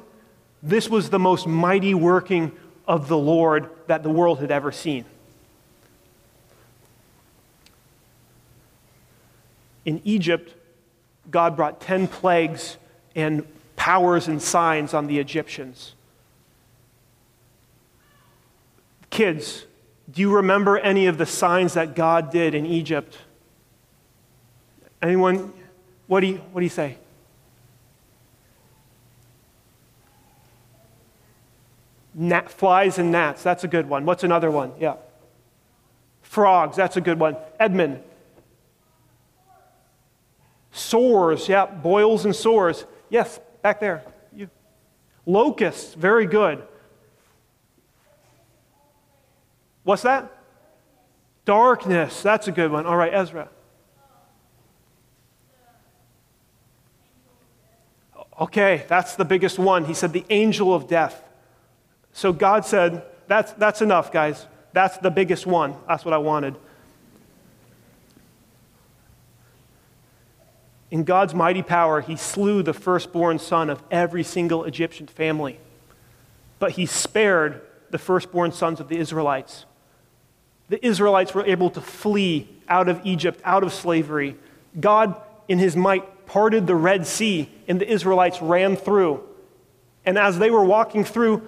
this 0.61 0.87
was 0.89 1.09
the 1.09 1.19
most 1.19 1.47
mighty 1.47 1.93
working 1.93 2.51
of 2.87 3.07
the 3.07 3.17
Lord 3.17 3.69
that 3.87 4.03
the 4.03 4.09
world 4.09 4.39
had 4.39 4.51
ever 4.51 4.71
seen. 4.71 5.05
In 9.85 10.01
Egypt, 10.03 10.53
God 11.29 11.55
brought 11.55 11.81
10 11.81 12.07
plagues 12.07 12.77
and 13.15 13.45
powers 13.75 14.27
and 14.27 14.41
signs 14.41 14.93
on 14.93 15.07
the 15.07 15.19
Egyptians. 15.19 15.93
Kids, 19.09 19.65
do 20.11 20.21
you 20.21 20.35
remember 20.35 20.77
any 20.77 21.05
of 21.05 21.17
the 21.17 21.25
signs 21.25 21.73
that 21.73 21.95
God 21.95 22.31
did 22.31 22.55
in 22.55 22.65
Egypt? 22.65 23.17
Anyone? 25.01 25.53
What 26.07 26.21
do 26.21 26.27
you, 26.27 26.37
what 26.51 26.61
do 26.61 26.65
you 26.65 26.69
say? 26.69 26.97
Gnat, 32.15 32.51
flies 32.51 32.99
and 32.99 33.11
gnats, 33.11 33.41
that's 33.41 33.63
a 33.63 33.67
good 33.67 33.89
one. 33.89 34.05
What's 34.05 34.23
another 34.23 34.51
one? 34.51 34.71
Yeah. 34.79 34.95
Frogs, 36.21 36.75
that's 36.75 36.95
a 36.95 37.01
good 37.01 37.19
one. 37.19 37.37
Edmund, 37.59 38.03
Sores, 40.73 41.47
yeah, 41.47 41.67
boils 41.67 42.25
and 42.25 42.35
sores. 42.35 42.85
Yes, 43.09 43.39
back 43.61 43.79
there. 43.79 44.03
You. 44.35 44.49
Locusts, 45.25 45.93
very 45.93 46.25
good. 46.25 46.63
What's 49.83 50.01
that? 50.01 50.35
Darkness, 51.45 52.23
that's 52.23 52.47
a 52.47 52.51
good 52.51 52.71
one. 52.71 52.87
All 52.87 52.97
right, 52.97 53.13
Ezra. 53.13 53.49
Okay, 58.39 58.83
that's 58.87 59.15
the 59.15 59.25
biggest 59.25 59.59
one. 59.59 59.85
He 59.85 59.93
said 59.93 60.11
the 60.11 60.25
angel 60.31 60.73
of 60.73 60.87
death. 60.87 61.23
So 62.13 62.33
God 62.33 62.65
said, 62.65 63.03
that's, 63.27 63.53
that's 63.53 63.83
enough, 63.83 64.11
guys. 64.11 64.47
That's 64.71 64.97
the 64.97 65.11
biggest 65.11 65.45
one. 65.45 65.75
That's 65.87 66.03
what 66.03 66.15
I 66.15 66.17
wanted. 66.17 66.55
In 70.93 71.05
God's 71.05 71.33
mighty 71.33 71.63
power, 71.63 72.01
he 72.01 72.15
slew 72.15 72.61
the 72.61 72.71
firstborn 72.71 73.39
son 73.39 73.71
of 73.71 73.81
every 73.89 74.21
single 74.21 74.63
Egyptian 74.63 75.07
family. 75.07 75.59
But 76.59 76.73
he 76.73 76.85
spared 76.85 77.63
the 77.89 77.97
firstborn 77.97 78.51
sons 78.51 78.79
of 78.79 78.89
the 78.89 78.97
Israelites. 78.99 79.65
The 80.69 80.85
Israelites 80.85 81.33
were 81.33 81.47
able 81.47 81.71
to 81.71 81.81
flee 81.81 82.47
out 82.69 82.89
of 82.89 83.01
Egypt, 83.05 83.41
out 83.43 83.63
of 83.63 83.73
slavery. 83.73 84.35
God, 84.79 85.19
in 85.47 85.57
his 85.57 85.75
might, 85.75 86.27
parted 86.27 86.67
the 86.67 86.75
Red 86.75 87.07
Sea, 87.07 87.49
and 87.67 87.81
the 87.81 87.91
Israelites 87.91 88.39
ran 88.39 88.75
through. 88.75 89.23
And 90.05 90.15
as 90.15 90.37
they 90.37 90.51
were 90.51 90.63
walking 90.63 91.03
through, 91.03 91.47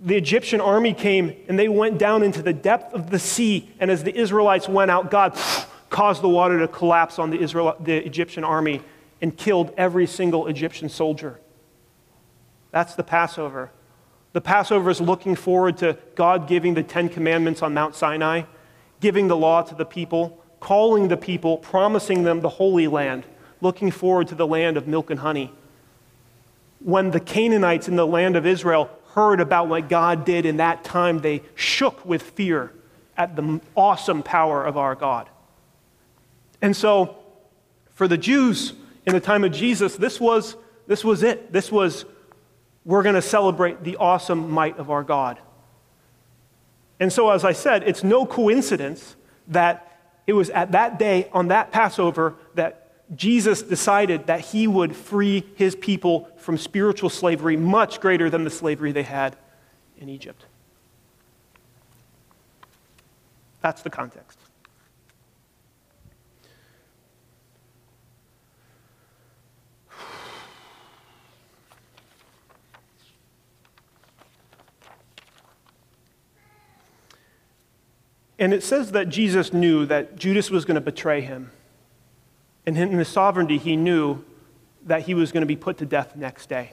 the 0.00 0.16
Egyptian 0.16 0.60
army 0.60 0.92
came 0.92 1.34
and 1.48 1.58
they 1.58 1.68
went 1.68 1.96
down 1.96 2.22
into 2.22 2.42
the 2.42 2.52
depth 2.52 2.92
of 2.92 3.08
the 3.08 3.18
sea. 3.18 3.70
And 3.80 3.90
as 3.90 4.04
the 4.04 4.14
Israelites 4.14 4.68
went 4.68 4.90
out, 4.90 5.10
God 5.10 5.34
caused 5.90 6.22
the 6.22 6.28
water 6.28 6.58
to 6.58 6.68
collapse 6.68 7.18
on 7.18 7.30
the, 7.30 7.40
Israel, 7.40 7.76
the 7.80 8.04
Egyptian 8.04 8.44
army 8.44 8.82
and 9.20 9.36
killed 9.36 9.72
every 9.76 10.06
single 10.06 10.46
Egyptian 10.46 10.88
soldier. 10.88 11.40
That's 12.70 12.94
the 12.94 13.02
Passover. 13.02 13.70
The 14.32 14.40
Passover 14.40 14.90
is 14.90 15.00
looking 15.00 15.34
forward 15.34 15.78
to 15.78 15.96
God 16.14 16.46
giving 16.46 16.74
the 16.74 16.82
Ten 16.82 17.08
Commandments 17.08 17.62
on 17.62 17.72
Mount 17.72 17.94
Sinai, 17.94 18.42
giving 19.00 19.28
the 19.28 19.36
law 19.36 19.62
to 19.62 19.74
the 19.74 19.86
people, 19.86 20.42
calling 20.60 21.08
the 21.08 21.16
people, 21.16 21.56
promising 21.58 22.24
them 22.24 22.40
the 22.40 22.48
Holy 22.50 22.86
Land, 22.86 23.24
looking 23.60 23.90
forward 23.90 24.28
to 24.28 24.34
the 24.34 24.46
land 24.46 24.76
of 24.76 24.86
milk 24.86 25.10
and 25.10 25.20
honey. 25.20 25.52
When 26.80 27.10
the 27.10 27.20
Canaanites 27.20 27.88
in 27.88 27.96
the 27.96 28.06
land 28.06 28.36
of 28.36 28.44
Israel 28.44 28.90
heard 29.14 29.40
about 29.40 29.68
what 29.68 29.88
God 29.88 30.26
did 30.26 30.44
in 30.44 30.58
that 30.58 30.84
time, 30.84 31.20
they 31.20 31.42
shook 31.54 32.04
with 32.04 32.22
fear 32.22 32.72
at 33.16 33.34
the 33.34 33.60
awesome 33.74 34.22
power 34.22 34.62
of 34.62 34.76
our 34.76 34.94
God. 34.94 35.30
And 36.62 36.74
so, 36.74 37.16
for 37.92 38.08
the 38.08 38.18
Jews 38.18 38.72
in 39.04 39.14
the 39.14 39.20
time 39.20 39.44
of 39.44 39.52
Jesus, 39.52 39.96
this 39.96 40.20
was, 40.20 40.56
this 40.86 41.04
was 41.04 41.22
it. 41.22 41.52
This 41.52 41.70
was, 41.70 42.04
we're 42.84 43.02
going 43.02 43.14
to 43.14 43.22
celebrate 43.22 43.84
the 43.84 43.96
awesome 43.96 44.50
might 44.50 44.78
of 44.78 44.90
our 44.90 45.02
God. 45.02 45.38
And 46.98 47.12
so, 47.12 47.30
as 47.30 47.44
I 47.44 47.52
said, 47.52 47.82
it's 47.82 48.02
no 48.02 48.24
coincidence 48.26 49.16
that 49.48 50.00
it 50.26 50.32
was 50.32 50.50
at 50.50 50.72
that 50.72 50.98
day, 50.98 51.28
on 51.32 51.48
that 51.48 51.70
Passover, 51.70 52.34
that 52.54 52.86
Jesus 53.14 53.62
decided 53.62 54.26
that 54.26 54.40
he 54.40 54.66
would 54.66 54.96
free 54.96 55.44
his 55.54 55.76
people 55.76 56.28
from 56.38 56.58
spiritual 56.58 57.10
slavery 57.10 57.56
much 57.56 58.00
greater 58.00 58.28
than 58.28 58.44
the 58.44 58.50
slavery 58.50 58.92
they 58.92 59.04
had 59.04 59.36
in 59.98 60.08
Egypt. 60.08 60.44
That's 63.60 63.82
the 63.82 63.90
context. 63.90 64.38
And 78.38 78.52
it 78.52 78.62
says 78.62 78.92
that 78.92 79.08
Jesus 79.08 79.52
knew 79.52 79.86
that 79.86 80.16
Judas 80.16 80.50
was 80.50 80.64
going 80.64 80.74
to 80.74 80.80
betray 80.80 81.22
him. 81.22 81.50
And 82.66 82.76
in 82.76 82.90
his 82.90 83.08
sovereignty, 83.08 83.58
he 83.58 83.76
knew 83.76 84.24
that 84.84 85.02
he 85.02 85.14
was 85.14 85.32
going 85.32 85.42
to 85.42 85.46
be 85.46 85.56
put 85.56 85.78
to 85.78 85.86
death 85.86 86.16
next 86.16 86.48
day. 86.48 86.72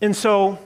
And 0.00 0.16
so, 0.16 0.58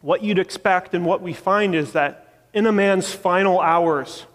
what 0.00 0.22
you'd 0.22 0.38
expect 0.38 0.94
and 0.94 1.06
what 1.06 1.22
we 1.22 1.32
find 1.32 1.74
is 1.74 1.92
that 1.92 2.46
in 2.52 2.66
a 2.66 2.72
man's 2.72 3.12
final 3.12 3.60
hours, 3.60 4.26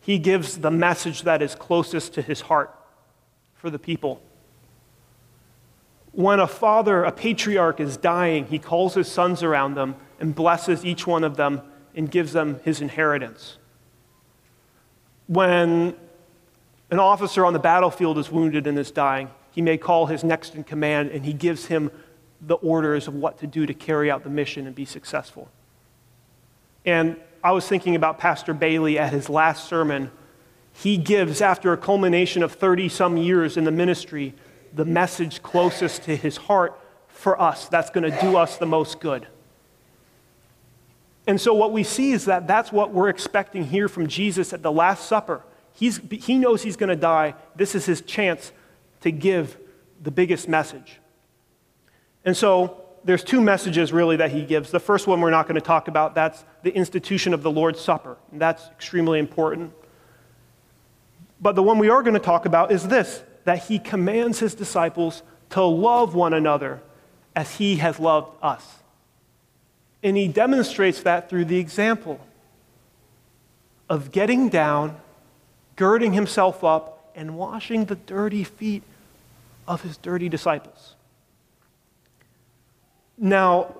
he 0.00 0.18
gives 0.18 0.58
the 0.58 0.70
message 0.70 1.22
that 1.22 1.42
is 1.42 1.54
closest 1.54 2.14
to 2.14 2.22
his 2.22 2.42
heart 2.42 2.74
for 3.54 3.70
the 3.70 3.78
people. 3.78 4.22
When 6.12 6.40
a 6.40 6.46
father, 6.46 7.04
a 7.04 7.12
patriarch, 7.12 7.80
is 7.80 7.96
dying, 7.96 8.46
he 8.46 8.58
calls 8.58 8.94
his 8.94 9.08
sons 9.08 9.42
around 9.42 9.74
them 9.74 9.96
and 10.20 10.34
blesses 10.34 10.84
each 10.84 11.06
one 11.06 11.24
of 11.24 11.36
them 11.36 11.60
and 11.96 12.10
gives 12.10 12.32
them 12.32 12.60
his 12.62 12.80
inheritance. 12.80 13.56
When 15.26 15.96
an 16.90 16.98
officer 16.98 17.44
on 17.44 17.52
the 17.52 17.58
battlefield 17.58 18.18
is 18.18 18.30
wounded 18.30 18.66
and 18.66 18.78
is 18.78 18.90
dying, 18.90 19.30
he 19.50 19.62
may 19.62 19.78
call 19.78 20.06
his 20.06 20.22
next 20.22 20.54
in 20.54 20.62
command 20.62 21.10
and 21.10 21.24
he 21.24 21.32
gives 21.32 21.66
him 21.66 21.90
the 22.40 22.56
orders 22.56 23.08
of 23.08 23.14
what 23.14 23.38
to 23.38 23.46
do 23.46 23.66
to 23.66 23.74
carry 23.74 24.10
out 24.10 24.22
the 24.22 24.30
mission 24.30 24.66
and 24.66 24.76
be 24.76 24.84
successful. 24.84 25.50
And 26.84 27.16
I 27.42 27.52
was 27.52 27.66
thinking 27.66 27.96
about 27.96 28.18
Pastor 28.18 28.52
Bailey 28.52 28.98
at 28.98 29.12
his 29.12 29.28
last 29.28 29.68
sermon. 29.68 30.10
He 30.72 30.98
gives, 30.98 31.40
after 31.40 31.72
a 31.72 31.76
culmination 31.76 32.42
of 32.42 32.52
30 32.52 32.90
some 32.90 33.16
years 33.16 33.56
in 33.56 33.64
the 33.64 33.70
ministry, 33.70 34.34
the 34.74 34.84
message 34.84 35.42
closest 35.42 36.02
to 36.02 36.14
his 36.14 36.36
heart 36.36 36.78
for 37.08 37.40
us 37.40 37.68
that's 37.68 37.88
going 37.88 38.08
to 38.10 38.20
do 38.20 38.36
us 38.36 38.58
the 38.58 38.66
most 38.66 39.00
good. 39.00 39.26
And 41.26 41.40
so, 41.40 41.54
what 41.54 41.72
we 41.72 41.82
see 41.82 42.12
is 42.12 42.26
that 42.26 42.46
that's 42.46 42.70
what 42.70 42.92
we're 42.92 43.08
expecting 43.08 43.64
here 43.64 43.88
from 43.88 44.06
Jesus 44.06 44.52
at 44.52 44.62
the 44.62 44.70
Last 44.70 45.06
Supper. 45.06 45.42
He's, 45.72 46.00
he 46.10 46.38
knows 46.38 46.62
he's 46.62 46.76
going 46.76 46.88
to 46.88 46.96
die. 46.96 47.34
This 47.54 47.74
is 47.74 47.84
his 47.84 48.00
chance 48.00 48.52
to 49.00 49.10
give 49.10 49.58
the 50.02 50.10
biggest 50.10 50.48
message. 50.48 51.00
And 52.24 52.36
so 52.36 52.82
there's 53.04 53.22
two 53.22 53.40
messages 53.40 53.92
really 53.92 54.16
that 54.16 54.30
he 54.30 54.42
gives. 54.44 54.70
The 54.70 54.80
first 54.80 55.06
one 55.06 55.20
we're 55.20 55.30
not 55.30 55.46
going 55.46 55.56
to 55.56 55.60
talk 55.60 55.88
about, 55.88 56.14
that's 56.14 56.44
the 56.62 56.74
institution 56.74 57.34
of 57.34 57.42
the 57.42 57.50
Lord's 57.50 57.80
Supper. 57.80 58.16
And 58.32 58.40
that's 58.40 58.66
extremely 58.68 59.18
important. 59.18 59.72
But 61.40 61.54
the 61.54 61.62
one 61.62 61.78
we 61.78 61.88
are 61.88 62.02
going 62.02 62.14
to 62.14 62.20
talk 62.20 62.46
about 62.46 62.72
is 62.72 62.88
this 62.88 63.22
that 63.44 63.64
he 63.64 63.78
commands 63.78 64.40
his 64.40 64.56
disciples 64.56 65.22
to 65.50 65.62
love 65.62 66.16
one 66.16 66.34
another 66.34 66.82
as 67.36 67.56
he 67.56 67.76
has 67.76 68.00
loved 68.00 68.36
us. 68.42 68.64
And 70.02 70.16
he 70.16 70.28
demonstrates 70.28 71.02
that 71.02 71.28
through 71.28 71.46
the 71.46 71.58
example 71.58 72.20
of 73.88 74.12
getting 74.12 74.48
down 74.48 74.96
girding 75.76 76.14
himself 76.14 76.64
up 76.64 77.10
and 77.14 77.36
washing 77.36 77.84
the 77.84 77.94
dirty 77.94 78.44
feet 78.44 78.82
of 79.68 79.82
his 79.82 79.96
dirty 79.98 80.28
disciples. 80.28 80.94
Now, 83.18 83.74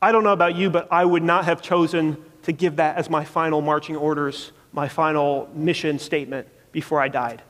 I 0.00 0.12
don't 0.12 0.24
know 0.24 0.32
about 0.32 0.56
you, 0.56 0.70
but 0.70 0.88
I 0.90 1.04
would 1.04 1.22
not 1.22 1.44
have 1.46 1.62
chosen 1.62 2.22
to 2.42 2.52
give 2.52 2.76
that 2.76 2.96
as 2.96 3.08
my 3.08 3.24
final 3.24 3.60
marching 3.60 3.96
orders, 3.96 4.52
my 4.72 4.88
final 4.88 5.48
mission 5.54 5.98
statement 5.98 6.48
before 6.72 7.00
I 7.00 7.08
died. 7.08 7.42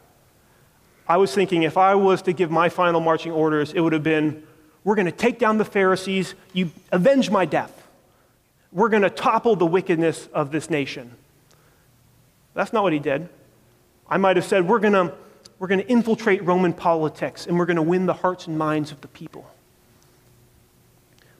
I 1.09 1.17
was 1.17 1.35
thinking 1.35 1.62
if 1.62 1.76
I 1.76 1.95
was 1.95 2.23
to 2.23 2.33
give 2.33 2.50
my 2.50 2.69
final 2.69 3.00
marching 3.00 3.33
orders, 3.33 3.73
it 3.73 3.81
would 3.81 3.93
have 3.93 4.02
been 4.02 4.43
we're 4.85 4.95
going 4.95 5.07
to 5.07 5.12
take 5.12 5.39
down 5.39 5.59
the 5.59 5.65
Pharisees, 5.65 6.35
you 6.53 6.71
avenge 6.91 7.31
my 7.31 7.45
death. 7.45 7.87
We're 8.73 8.89
going 8.89 9.03
to 9.03 9.11
topple 9.11 9.55
the 9.57 9.67
wickedness 9.67 10.29
of 10.33 10.51
this 10.51 10.71
nation. 10.71 11.12
That's 12.55 12.73
not 12.73 12.83
what 12.83 12.93
he 12.93 12.99
did. 12.99 13.29
I 14.09 14.17
might 14.17 14.37
have 14.37 14.45
said, 14.45 14.67
we're 14.67 14.81
going 14.81 14.93
to 14.95 15.15
we're 15.59 15.69
going 15.69 15.81
to 15.81 15.89
infiltrate 15.89 16.43
Roman 16.43 16.73
politics 16.73 17.47
and 17.47 17.57
we're 17.57 17.67
going 17.67 17.77
to 17.77 17.83
win 17.83 18.07
the 18.07 18.15
hearts 18.15 18.49
and 18.49 18.59
minds 18.59 18.91
of 18.91 19.01
the 19.01 19.07
people. 19.07 19.49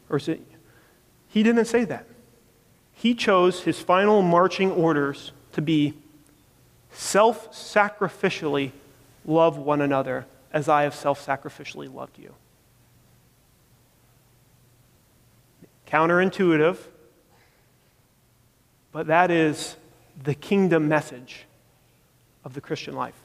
Or 0.09 0.19
it? 0.19 0.41
He 1.27 1.43
didn't 1.43 1.65
say 1.65 1.85
that. 1.87 2.07
He 2.93 3.17
chose 3.17 3.63
his 3.63 3.81
final 3.81 4.23
marching 4.23 4.71
orders 4.71 5.33
to 5.55 5.61
be 5.61 5.95
self 6.93 7.51
sacrificially 7.53 8.71
love 9.25 9.57
one 9.57 9.81
another 9.81 10.27
as 10.53 10.69
I 10.69 10.85
have 10.85 10.95
self 10.95 11.25
sacrificially 11.27 11.93
loved 11.93 12.17
you. 12.17 12.33
Counterintuitive, 15.93 16.79
but 18.93 19.09
that 19.09 19.31
is 19.31 19.77
the 20.25 20.35
kingdom 20.35 20.89
message 20.89 21.45
of 22.47 22.55
the 22.55 22.63
Christian 22.63 22.97
life. 22.97 23.21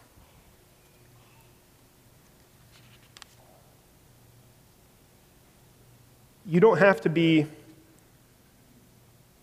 You 6.45 6.59
don't 6.59 6.77
have 6.77 6.99
to 7.01 7.09
be 7.09 7.47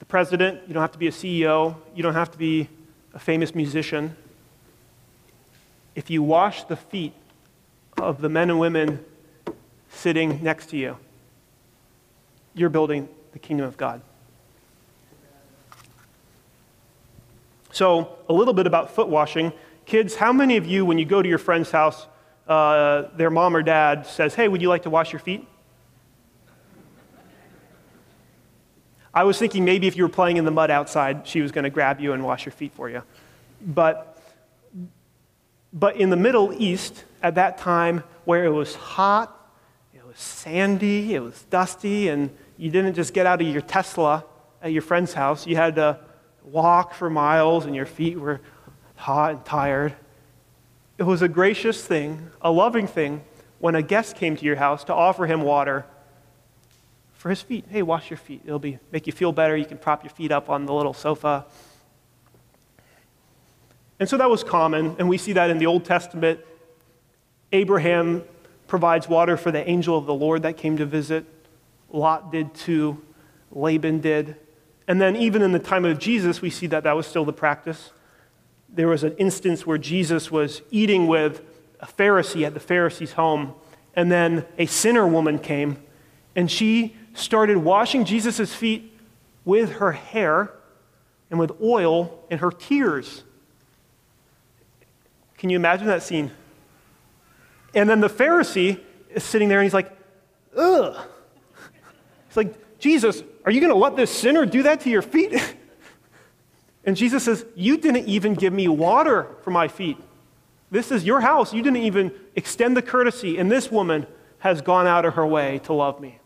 the 0.00 0.04
president, 0.04 0.60
you 0.68 0.74
don't 0.74 0.82
have 0.82 0.92
to 0.92 0.98
be 0.98 1.08
a 1.08 1.10
CEO, 1.10 1.76
you 1.94 2.02
don't 2.02 2.12
have 2.12 2.30
to 2.30 2.38
be 2.38 2.68
a 3.14 3.18
famous 3.18 3.54
musician. 3.54 4.14
If 5.94 6.10
you 6.10 6.22
wash 6.22 6.64
the 6.64 6.76
feet 6.76 7.14
of 7.96 8.20
the 8.20 8.28
men 8.28 8.50
and 8.50 8.60
women 8.60 9.02
sitting 9.88 10.42
next 10.42 10.66
to 10.66 10.76
you, 10.76 10.98
you're 12.54 12.70
building 12.70 13.08
the 13.32 13.38
kingdom 13.38 13.66
of 13.66 13.76
God. 13.76 14.00
So, 17.72 18.18
a 18.28 18.32
little 18.32 18.54
bit 18.54 18.68
about 18.68 18.94
foot 18.94 19.08
washing. 19.08 19.52
Kids, 19.84 20.14
how 20.14 20.32
many 20.32 20.56
of 20.56 20.64
you, 20.64 20.84
when 20.84 20.96
you 20.96 21.04
go 21.04 21.20
to 21.20 21.28
your 21.28 21.38
friend's 21.38 21.72
house, 21.72 22.06
uh, 22.46 23.08
their 23.16 23.30
mom 23.30 23.56
or 23.56 23.62
dad 23.62 24.06
says, 24.06 24.34
Hey, 24.34 24.46
would 24.46 24.62
you 24.62 24.68
like 24.68 24.84
to 24.84 24.90
wash 24.90 25.12
your 25.12 25.18
feet? 25.18 25.46
I 29.12 29.24
was 29.24 29.38
thinking 29.38 29.64
maybe 29.64 29.86
if 29.86 29.96
you 29.96 30.02
were 30.02 30.08
playing 30.08 30.38
in 30.38 30.44
the 30.44 30.50
mud 30.50 30.70
outside, 30.70 31.26
she 31.26 31.40
was 31.40 31.52
going 31.52 31.62
to 31.62 31.70
grab 31.70 32.00
you 32.00 32.12
and 32.12 32.24
wash 32.24 32.44
your 32.44 32.52
feet 32.52 32.72
for 32.72 32.90
you. 32.90 33.02
But, 33.60 34.20
but 35.72 35.96
in 35.96 36.10
the 36.10 36.16
Middle 36.16 36.52
East, 36.52 37.04
at 37.22 37.36
that 37.36 37.58
time, 37.58 38.02
where 38.24 38.44
it 38.44 38.50
was 38.50 38.74
hot, 38.74 39.52
it 39.94 40.04
was 40.04 40.18
sandy, 40.18 41.14
it 41.14 41.22
was 41.22 41.42
dusty, 41.44 42.08
and 42.08 42.30
you 42.56 42.70
didn't 42.70 42.94
just 42.94 43.12
get 43.12 43.26
out 43.26 43.40
of 43.40 43.46
your 43.46 43.60
Tesla 43.60 44.24
at 44.62 44.72
your 44.72 44.82
friend's 44.82 45.12
house, 45.12 45.46
you 45.46 45.56
had 45.56 45.74
to 45.76 45.98
walk 46.42 46.94
for 46.94 47.10
miles 47.10 47.64
and 47.66 47.74
your 47.74 47.86
feet 47.86 48.18
were 48.18 48.40
hot 48.96 49.30
and 49.32 49.44
tired. 49.44 49.94
It 50.98 51.02
was 51.02 51.22
a 51.22 51.28
gracious 51.28 51.84
thing, 51.84 52.30
a 52.40 52.50
loving 52.50 52.86
thing, 52.86 53.24
when 53.58 53.74
a 53.74 53.82
guest 53.82 54.16
came 54.16 54.36
to 54.36 54.44
your 54.44 54.56
house 54.56 54.84
to 54.84 54.94
offer 54.94 55.26
him 55.26 55.42
water 55.42 55.84
for 57.12 57.30
his 57.30 57.42
feet. 57.42 57.64
Hey, 57.68 57.82
wash 57.82 58.10
your 58.10 58.18
feet. 58.18 58.42
It'll 58.44 58.58
be, 58.58 58.78
make 58.92 59.06
you 59.06 59.12
feel 59.12 59.32
better. 59.32 59.56
You 59.56 59.64
can 59.64 59.78
prop 59.78 60.04
your 60.04 60.10
feet 60.10 60.30
up 60.30 60.50
on 60.50 60.66
the 60.66 60.74
little 60.74 60.92
sofa. 60.92 61.46
And 63.98 64.08
so 64.08 64.16
that 64.18 64.28
was 64.28 64.44
common, 64.44 64.96
and 64.98 65.08
we 65.08 65.18
see 65.18 65.32
that 65.32 65.50
in 65.50 65.58
the 65.58 65.66
Old 65.66 65.84
Testament. 65.84 66.40
Abraham 67.52 68.24
provides 68.66 69.08
water 69.08 69.36
for 69.36 69.50
the 69.50 69.68
angel 69.68 69.96
of 69.96 70.06
the 70.06 70.14
Lord 70.14 70.42
that 70.42 70.56
came 70.56 70.76
to 70.76 70.86
visit. 70.86 71.24
Lot 71.94 72.32
did 72.32 72.54
too. 72.54 73.02
Laban 73.52 74.00
did. 74.00 74.36
And 74.86 75.00
then, 75.00 75.16
even 75.16 75.40
in 75.40 75.52
the 75.52 75.58
time 75.58 75.84
of 75.84 75.98
Jesus, 75.98 76.42
we 76.42 76.50
see 76.50 76.66
that 76.66 76.84
that 76.84 76.92
was 76.92 77.06
still 77.06 77.24
the 77.24 77.32
practice. 77.32 77.90
There 78.68 78.88
was 78.88 79.04
an 79.04 79.16
instance 79.16 79.64
where 79.64 79.78
Jesus 79.78 80.30
was 80.30 80.60
eating 80.70 81.06
with 81.06 81.40
a 81.80 81.86
Pharisee 81.86 82.44
at 82.44 82.52
the 82.52 82.60
Pharisee's 82.60 83.12
home, 83.12 83.54
and 83.94 84.10
then 84.10 84.44
a 84.58 84.66
sinner 84.66 85.06
woman 85.06 85.38
came 85.38 85.78
And 86.36 86.50
she 86.50 86.96
started 87.14 87.58
washing 87.58 88.04
Jesus' 88.04 88.52
feet 88.52 88.92
with 89.44 89.74
her 89.74 89.92
hair 89.92 90.50
and 91.30 91.38
with 91.38 91.52
oil 91.62 92.18
and 92.30 92.40
her 92.40 92.50
tears. 92.50 93.22
Can 95.38 95.50
you 95.50 95.56
imagine 95.56 95.86
that 95.86 96.02
scene? 96.02 96.32
And 97.74 97.88
then 97.88 98.00
the 98.00 98.08
Pharisee 98.08 98.80
is 99.10 99.22
sitting 99.22 99.48
there 99.48 99.60
and 99.60 99.64
he's 99.64 99.74
like, 99.74 99.96
ugh. 100.56 100.96
He's 102.34 102.36
like, 102.36 102.78
Jesus, 102.80 103.22
are 103.44 103.52
you 103.52 103.60
going 103.60 103.72
to 103.72 103.78
let 103.78 103.94
this 103.94 104.10
sinner 104.10 104.44
do 104.44 104.64
that 104.64 104.80
to 104.80 104.90
your 104.90 105.02
feet? 105.02 105.56
And 106.86 106.98
Jesus 106.98 107.24
says, 107.24 107.46
You 107.54 107.78
didn't 107.78 108.08
even 108.08 108.34
give 108.34 108.52
me 108.52 108.68
water 108.68 109.26
for 109.42 109.50
my 109.50 109.68
feet. 109.68 109.96
This 110.70 110.90
is 110.90 111.02
your 111.02 111.20
house. 111.20 111.54
You 111.54 111.62
didn't 111.62 111.78
even 111.78 112.12
extend 112.36 112.76
the 112.76 112.82
courtesy, 112.82 113.38
and 113.38 113.50
this 113.50 113.70
woman 113.70 114.06
has 114.40 114.60
gone 114.60 114.86
out 114.86 115.06
of 115.06 115.14
her 115.14 115.26
way 115.26 115.60
to 115.60 115.72
love 115.72 115.98
me. 115.98 116.18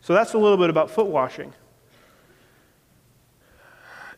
So 0.00 0.14
that's 0.14 0.34
a 0.34 0.38
little 0.38 0.56
bit 0.56 0.68
about 0.68 0.90
foot 0.90 1.06
washing. 1.06 1.52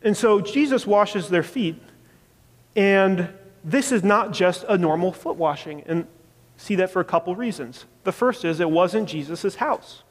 And 0.03 0.17
so 0.17 0.41
Jesus 0.41 0.87
washes 0.87 1.29
their 1.29 1.43
feet, 1.43 1.77
and 2.75 3.29
this 3.63 3.93
is 3.93 4.03
not 4.03 4.33
just 4.33 4.65
a 4.67 4.79
normal 4.79 5.13
foot 5.13 5.37
washing. 5.37 5.83
And 5.83 6.07
see 6.57 6.77
that 6.77 6.91
for 6.91 7.01
a 7.01 7.05
couple 7.05 7.37
reasons. 7.37 7.85
The 8.05 8.13
first 8.13 8.45
is 8.45 8.61
it 8.61 8.71
wasn't 8.71 9.09
Jesus' 9.09 9.57
house. 9.57 10.03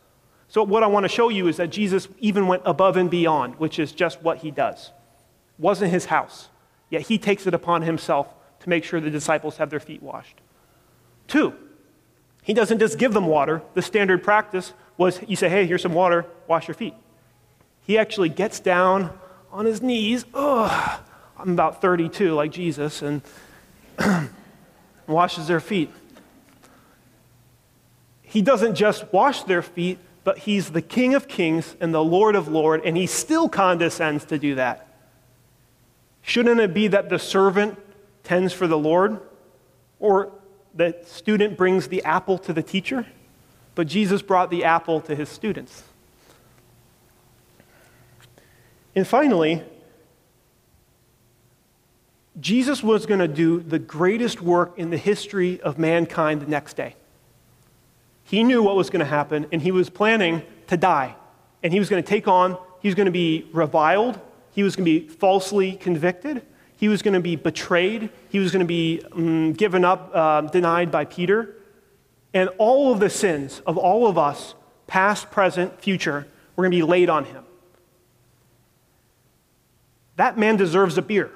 So, 0.48 0.63
what 0.63 0.84
I 0.84 0.88
want 0.88 1.03
to 1.03 1.10
show 1.10 1.29
you 1.29 1.48
is 1.48 1.58
that 1.58 1.69
Jesus 1.69 2.08
even 2.19 2.48
went 2.48 2.63
above 2.65 2.98
and 2.98 3.10
beyond, 3.10 3.55
which 3.60 3.77
is 3.77 3.91
just 3.91 4.22
what 4.24 4.39
he 4.39 4.50
does. 4.50 4.91
Wasn't 5.60 5.91
his 5.91 6.05
house, 6.05 6.50
yet 6.89 7.03
he 7.03 7.17
takes 7.17 7.46
it 7.46 7.53
upon 7.53 7.84
himself 7.84 8.34
to 8.62 8.69
make 8.69 8.84
sure 8.84 9.00
the 9.00 9.12
disciples 9.12 9.58
have 9.58 9.69
their 9.69 9.79
feet 9.79 10.01
washed. 10.01 10.41
Two, 11.27 11.53
he 12.43 12.53
doesn't 12.53 12.79
just 12.79 12.98
give 12.98 13.13
them 13.13 13.27
water. 13.27 13.62
The 13.75 13.81
standard 13.81 14.24
practice 14.24 14.74
was 14.98 15.19
you 15.27 15.36
say, 15.36 15.50
hey, 15.50 15.65
here's 15.67 15.84
some 15.84 15.93
water, 15.93 16.25
wash 16.48 16.67
your 16.67 16.75
feet. 16.75 16.96
He 17.84 17.98
actually 17.98 18.29
gets 18.29 18.60
down 18.60 19.17
on 19.51 19.65
his 19.65 19.81
knees. 19.81 20.25
Ugh, 20.34 21.00
I'm 21.38 21.51
about 21.51 21.81
32, 21.81 22.34
like 22.34 22.51
Jesus, 22.51 23.01
and 23.01 23.22
washes 25.08 25.48
their 25.48 25.60
feet. 25.60 25.91
He 28.29 28.43
doesn't 28.43 28.75
just 28.75 29.12
wash 29.12 29.43
their 29.43 29.63
feet, 29.63 29.98
but 30.24 30.38
he's 30.38 30.69
the 30.69 30.83
King 30.83 31.15
of 31.15 31.27
kings 31.27 31.75
and 31.81 31.91
the 31.91 32.03
Lord 32.03 32.36
of 32.36 32.48
lords, 32.48 32.83
and 32.86 32.95
he 32.95 33.07
still 33.07 33.50
condescends 33.50 34.24
to 34.25 34.38
do 34.38 34.53
that. 34.55 34.88
Shouldn't 36.21 36.59
it 36.59 36.71
be 36.71 36.88
that 36.89 37.09
the 37.09 37.17
servant 37.17 37.79
tends 38.24 38.53
for 38.53 38.67
the 38.67 38.77
Lord? 38.77 39.19
Or 40.00 40.31
the 40.75 40.95
student 41.05 41.57
brings 41.57 41.88
the 41.88 42.03
apple 42.03 42.38
to 42.39 42.53
the 42.53 42.62
teacher? 42.62 43.07
But 43.74 43.88
Jesus 43.88 44.21
brought 44.21 44.51
the 44.51 44.63
apple 44.63 45.01
to 45.01 45.15
his 45.15 45.27
students. 45.27 45.83
And 48.95 49.07
finally, 49.07 49.63
Jesus 52.39 52.83
was 52.83 53.07
going 53.07 53.21
to 53.21 53.27
do 53.27 53.59
the 53.59 53.79
greatest 53.79 54.39
work 54.39 54.77
in 54.77 54.91
the 54.91 54.98
history 54.98 55.59
of 55.62 55.79
mankind 55.79 56.41
the 56.41 56.48
next 56.48 56.75
day. 56.75 56.95
He 58.29 58.43
knew 58.43 58.62
what 58.62 58.75
was 58.75 58.91
going 58.91 59.00
to 59.00 59.09
happen, 59.09 59.48
and 59.51 59.59
he 59.59 59.71
was 59.71 59.89
planning 59.89 60.43
to 60.67 60.77
die. 60.77 61.15
And 61.63 61.74
he 61.74 61.79
was 61.79 61.89
going 61.89 62.03
to 62.03 62.07
take 62.07 62.27
on, 62.27 62.59
he 62.79 62.88
was 62.88 62.93
going 62.93 63.07
to 63.07 63.12
be 63.12 63.50
reviled, 63.51 64.19
he 64.51 64.62
was 64.62 64.75
going 64.75 64.86
to 64.86 65.00
be 65.00 65.07
falsely 65.07 65.71
convicted, 65.74 66.43
he 66.75 66.88
was 66.88 67.01
going 67.01 67.15
to 67.15 67.21
be 67.21 67.36
betrayed, 67.36 68.12
he 68.29 68.38
was 68.38 68.51
going 68.51 68.59
to 68.59 68.67
be 68.67 69.01
um, 69.13 69.53
given 69.53 69.83
up, 69.83 70.12
uh, 70.13 70.41
denied 70.41 70.91
by 70.91 71.05
Peter. 71.05 71.55
And 72.31 72.50
all 72.59 72.93
of 72.93 73.00
the 73.00 73.09
sins 73.09 73.63
of 73.65 73.79
all 73.79 74.05
of 74.05 74.19
us, 74.19 74.53
past, 74.86 75.31
present, 75.31 75.81
future, 75.81 76.27
were 76.55 76.63
going 76.63 76.71
to 76.71 76.77
be 76.77 76.83
laid 76.83 77.09
on 77.09 77.25
him. 77.25 77.43
That 80.18 80.37
man 80.37 80.55
deserves 80.55 81.00
a 81.00 81.01
beer. 81.01 81.31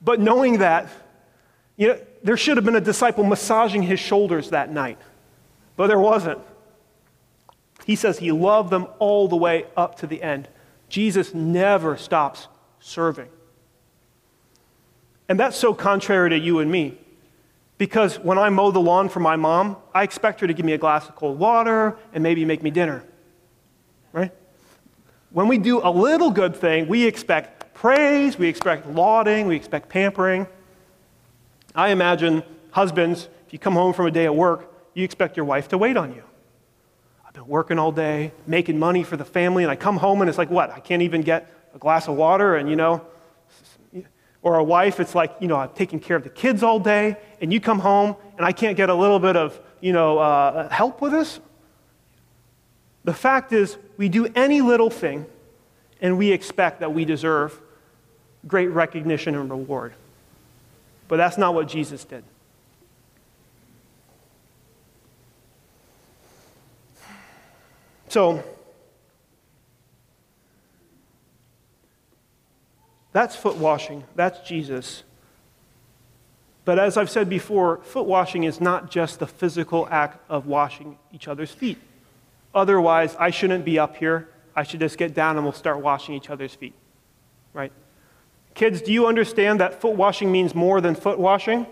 But 0.00 0.20
knowing 0.20 0.58
that, 0.58 0.88
you 1.76 1.88
know, 1.88 2.00
there 2.22 2.36
should 2.36 2.56
have 2.56 2.64
been 2.64 2.76
a 2.76 2.80
disciple 2.80 3.24
massaging 3.24 3.82
his 3.82 4.00
shoulders 4.00 4.50
that 4.50 4.72
night, 4.72 4.98
but 5.76 5.86
there 5.86 5.98
wasn't. 5.98 6.38
He 7.84 7.96
says 7.96 8.18
he 8.18 8.32
loved 8.32 8.70
them 8.70 8.86
all 8.98 9.28
the 9.28 9.36
way 9.36 9.66
up 9.76 9.96
to 9.98 10.06
the 10.06 10.22
end. 10.22 10.48
Jesus 10.88 11.34
never 11.34 11.96
stops 11.96 12.48
serving. 12.78 13.28
And 15.28 15.38
that's 15.38 15.56
so 15.56 15.72
contrary 15.72 16.30
to 16.30 16.38
you 16.38 16.58
and 16.58 16.70
me. 16.70 16.98
Because 17.78 18.18
when 18.18 18.36
I 18.36 18.50
mow 18.50 18.70
the 18.72 18.80
lawn 18.80 19.08
for 19.08 19.20
my 19.20 19.36
mom, 19.36 19.76
I 19.94 20.02
expect 20.02 20.40
her 20.40 20.46
to 20.46 20.52
give 20.52 20.66
me 20.66 20.74
a 20.74 20.78
glass 20.78 21.08
of 21.08 21.16
cold 21.16 21.38
water 21.38 21.96
and 22.12 22.22
maybe 22.22 22.44
make 22.44 22.62
me 22.62 22.70
dinner. 22.70 23.02
Right? 24.12 24.32
When 25.30 25.48
we 25.48 25.56
do 25.56 25.80
a 25.82 25.90
little 25.90 26.30
good 26.30 26.56
thing, 26.56 26.88
we 26.88 27.06
expect 27.06 27.72
praise, 27.72 28.38
we 28.38 28.48
expect 28.48 28.86
lauding, 28.88 29.46
we 29.46 29.56
expect 29.56 29.88
pampering. 29.88 30.46
I 31.74 31.90
imagine 31.90 32.42
husbands, 32.72 33.28
if 33.46 33.52
you 33.52 33.58
come 33.58 33.74
home 33.74 33.92
from 33.92 34.06
a 34.06 34.10
day 34.10 34.24
at 34.24 34.34
work, 34.34 34.72
you 34.94 35.04
expect 35.04 35.36
your 35.36 35.46
wife 35.46 35.68
to 35.68 35.78
wait 35.78 35.96
on 35.96 36.14
you. 36.14 36.22
I've 37.26 37.34
been 37.34 37.46
working 37.46 37.78
all 37.78 37.92
day, 37.92 38.32
making 38.46 38.78
money 38.78 39.04
for 39.04 39.16
the 39.16 39.24
family, 39.24 39.62
and 39.62 39.70
I 39.70 39.76
come 39.76 39.96
home 39.96 40.20
and 40.20 40.28
it's 40.28 40.38
like, 40.38 40.50
what? 40.50 40.70
I 40.70 40.80
can't 40.80 41.02
even 41.02 41.22
get 41.22 41.52
a 41.74 41.78
glass 41.78 42.08
of 42.08 42.16
water, 42.16 42.56
and 42.56 42.68
you 42.68 42.76
know, 42.76 43.06
or 44.42 44.56
a 44.56 44.64
wife, 44.64 45.00
it's 45.00 45.14
like, 45.14 45.36
you 45.38 45.48
know, 45.48 45.56
I'm 45.56 45.68
taking 45.70 46.00
care 46.00 46.16
of 46.16 46.24
the 46.24 46.30
kids 46.30 46.62
all 46.62 46.80
day, 46.80 47.16
and 47.40 47.52
you 47.52 47.60
come 47.60 47.78
home 47.78 48.16
and 48.36 48.46
I 48.46 48.52
can't 48.52 48.76
get 48.76 48.88
a 48.88 48.94
little 48.94 49.18
bit 49.18 49.36
of, 49.36 49.60
you 49.80 49.92
know, 49.92 50.18
uh, 50.18 50.68
help 50.70 51.00
with 51.00 51.12
this. 51.12 51.40
The 53.04 53.14
fact 53.14 53.52
is, 53.52 53.76
we 53.96 54.08
do 54.08 54.26
any 54.34 54.60
little 54.62 54.90
thing, 54.90 55.26
and 56.00 56.16
we 56.16 56.32
expect 56.32 56.80
that 56.80 56.92
we 56.92 57.04
deserve 57.04 57.60
great 58.46 58.68
recognition 58.68 59.34
and 59.34 59.50
reward. 59.50 59.92
But 61.10 61.16
that's 61.16 61.36
not 61.36 61.54
what 61.54 61.66
Jesus 61.66 62.04
did. 62.04 62.22
So, 68.06 68.44
that's 73.10 73.34
foot 73.34 73.56
washing. 73.56 74.04
That's 74.14 74.48
Jesus. 74.48 75.02
But 76.64 76.78
as 76.78 76.96
I've 76.96 77.10
said 77.10 77.28
before, 77.28 77.78
foot 77.78 78.06
washing 78.06 78.44
is 78.44 78.60
not 78.60 78.88
just 78.88 79.18
the 79.18 79.26
physical 79.26 79.88
act 79.90 80.24
of 80.30 80.46
washing 80.46 80.96
each 81.12 81.26
other's 81.26 81.50
feet. 81.50 81.78
Otherwise, 82.54 83.16
I 83.18 83.30
shouldn't 83.30 83.64
be 83.64 83.80
up 83.80 83.96
here. 83.96 84.28
I 84.54 84.62
should 84.62 84.78
just 84.78 84.96
get 84.96 85.12
down 85.12 85.34
and 85.34 85.44
we'll 85.44 85.52
start 85.52 85.80
washing 85.80 86.14
each 86.14 86.30
other's 86.30 86.54
feet. 86.54 86.74
Right? 87.52 87.72
Kids, 88.60 88.82
do 88.82 88.92
you 88.92 89.06
understand 89.06 89.60
that 89.60 89.80
foot 89.80 89.96
washing 89.96 90.30
means 90.30 90.54
more 90.54 90.82
than 90.82 90.94
foot 90.94 91.18
washing? 91.18 91.66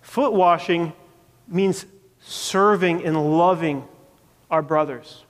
Foot 0.00 0.32
washing 0.32 0.94
means 1.46 1.84
serving 2.18 3.04
and 3.04 3.36
loving 3.36 3.86
our 4.50 4.62
brothers. 4.62 5.24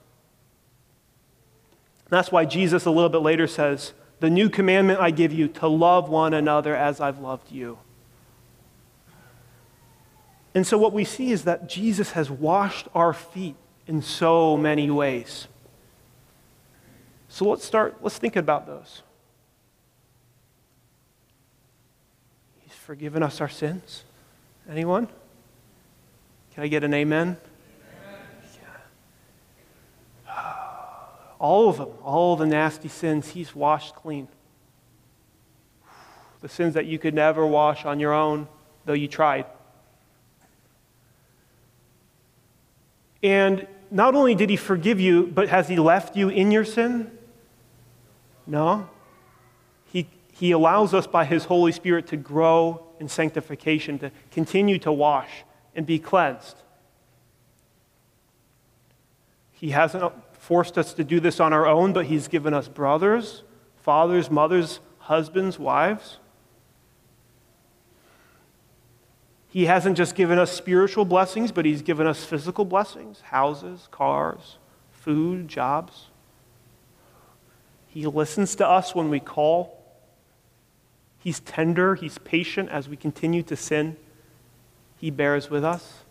That's 2.11 2.31
why 2.31 2.45
Jesus, 2.45 2.85
a 2.85 2.93
little 2.93 3.09
bit 3.09 3.23
later, 3.23 3.49
says, 3.49 3.93
The 4.21 4.31
new 4.31 4.49
commandment 4.49 5.01
I 5.01 5.11
give 5.11 5.33
you 5.33 5.49
to 5.49 5.67
love 5.67 6.09
one 6.09 6.33
another 6.33 6.77
as 6.77 7.01
I've 7.01 7.19
loved 7.19 7.51
you. 7.51 7.81
And 10.55 10.65
so, 10.65 10.79
what 10.79 10.93
we 10.93 11.05
see 11.05 11.33
is 11.33 11.43
that 11.43 11.69
Jesus 11.69 12.13
has 12.13 12.31
washed 12.31 12.87
our 12.95 13.13
feet 13.13 13.57
in 13.89 14.01
so 14.01 14.57
many 14.57 14.93
ways. 14.93 15.49
So, 17.27 17.47
let's 17.47 17.65
start, 17.65 17.97
let's 18.01 18.17
think 18.17 18.37
about 18.37 18.69
those. 18.69 19.03
Forgiven 22.91 23.23
us 23.23 23.41
our 23.41 23.49
sins? 23.49 24.03
Anyone? 24.69 25.07
Can 26.53 26.65
I 26.65 26.67
get 26.67 26.83
an 26.83 26.93
amen? 26.93 27.37
All 31.39 31.69
of 31.69 31.77
them, 31.77 31.91
all 32.03 32.35
the 32.35 32.47
nasty 32.47 32.89
sins, 32.89 33.29
He's 33.29 33.55
washed 33.55 33.95
clean. 33.95 34.27
The 36.41 36.49
sins 36.49 36.75
that 36.75 36.87
you 36.87 36.99
could 36.99 37.15
never 37.15 37.47
wash 37.47 37.85
on 37.85 38.01
your 38.01 38.13
own, 38.13 38.49
though 38.87 38.93
you 38.93 39.07
tried. 39.07 39.47
And 43.23 43.69
not 43.93 44.17
only 44.17 44.35
did 44.35 44.51
He 44.51 44.57
forgive 44.57 44.99
you, 44.99 45.29
but 45.29 45.49
has 45.49 45.69
He 45.69 45.77
left 45.77 46.17
you 46.17 46.29
in 46.29 46.51
your 46.51 46.65
sin? 46.65 47.17
No. 48.49 48.89
He 50.41 50.53
allows 50.53 50.95
us 50.95 51.07
by 51.07 51.27
His 51.27 51.45
Holy 51.45 51.71
Spirit 51.71 52.07
to 52.07 52.17
grow 52.17 52.87
in 52.99 53.11
sanctification, 53.11 53.99
to 53.99 54.11
continue 54.31 54.79
to 54.79 54.91
wash 54.91 55.29
and 55.75 55.85
be 55.85 55.99
cleansed. 55.99 56.57
He 59.53 59.73
hasn't 59.73 60.15
forced 60.33 60.79
us 60.79 60.95
to 60.95 61.05
do 61.05 61.21
this 61.21 61.41
on 61.41 61.53
our 61.53 61.67
own, 61.67 61.93
but 61.93 62.07
He's 62.07 62.27
given 62.27 62.55
us 62.55 62.69
brothers, 62.69 63.43
fathers, 63.83 64.31
mothers, 64.31 64.81
husbands, 65.01 65.59
wives. 65.59 66.17
He 69.51 69.67
hasn't 69.67 69.99
just 69.99 70.15
given 70.15 70.39
us 70.39 70.51
spiritual 70.51 71.05
blessings, 71.05 71.53
but 71.53 71.67
He's 71.67 71.83
given 71.83 72.07
us 72.07 72.25
physical 72.25 72.65
blessings 72.65 73.21
houses, 73.21 73.89
cars, 73.91 74.57
food, 74.91 75.49
jobs. 75.49 76.07
He 77.89 78.07
listens 78.07 78.55
to 78.55 78.67
us 78.67 78.95
when 78.95 79.11
we 79.11 79.21
call. 79.21 79.80
He's 81.21 81.41
tender, 81.41 81.95
He's 81.95 82.19
patient 82.19 82.71
as 82.71 82.89
we 82.89 82.97
continue 82.97 83.43
to 83.45 83.55
sin. 83.55 83.97
He 84.97 85.11
bears 85.11 85.49
with 85.49 85.65
us. 85.65 86.03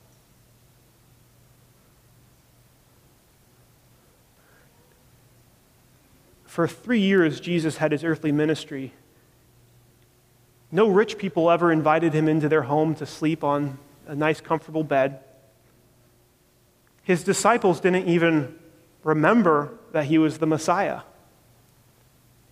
For 6.46 6.68
three 6.68 7.00
years, 7.00 7.40
Jesus 7.40 7.78
had 7.78 7.92
his 7.92 8.04
earthly 8.04 8.32
ministry. 8.32 8.94
No 10.72 10.88
rich 10.88 11.18
people 11.18 11.50
ever 11.50 11.72
invited 11.72 12.14
him 12.14 12.28
into 12.28 12.50
their 12.50 12.64
home 12.64 12.96
to 12.96 13.06
sleep 13.06 13.44
on 13.44 13.78
a 14.08 14.16
nice, 14.16 14.42
comfortable 14.42 14.84
bed. 14.84 15.20
His 17.04 17.24
disciples 17.24 17.80
didn't 17.80 18.08
even 18.08 18.58
remember 19.04 19.74
that 19.92 20.06
he 20.06 20.18
was 20.18 20.40
the 20.40 20.48
Messiah. 20.48 21.02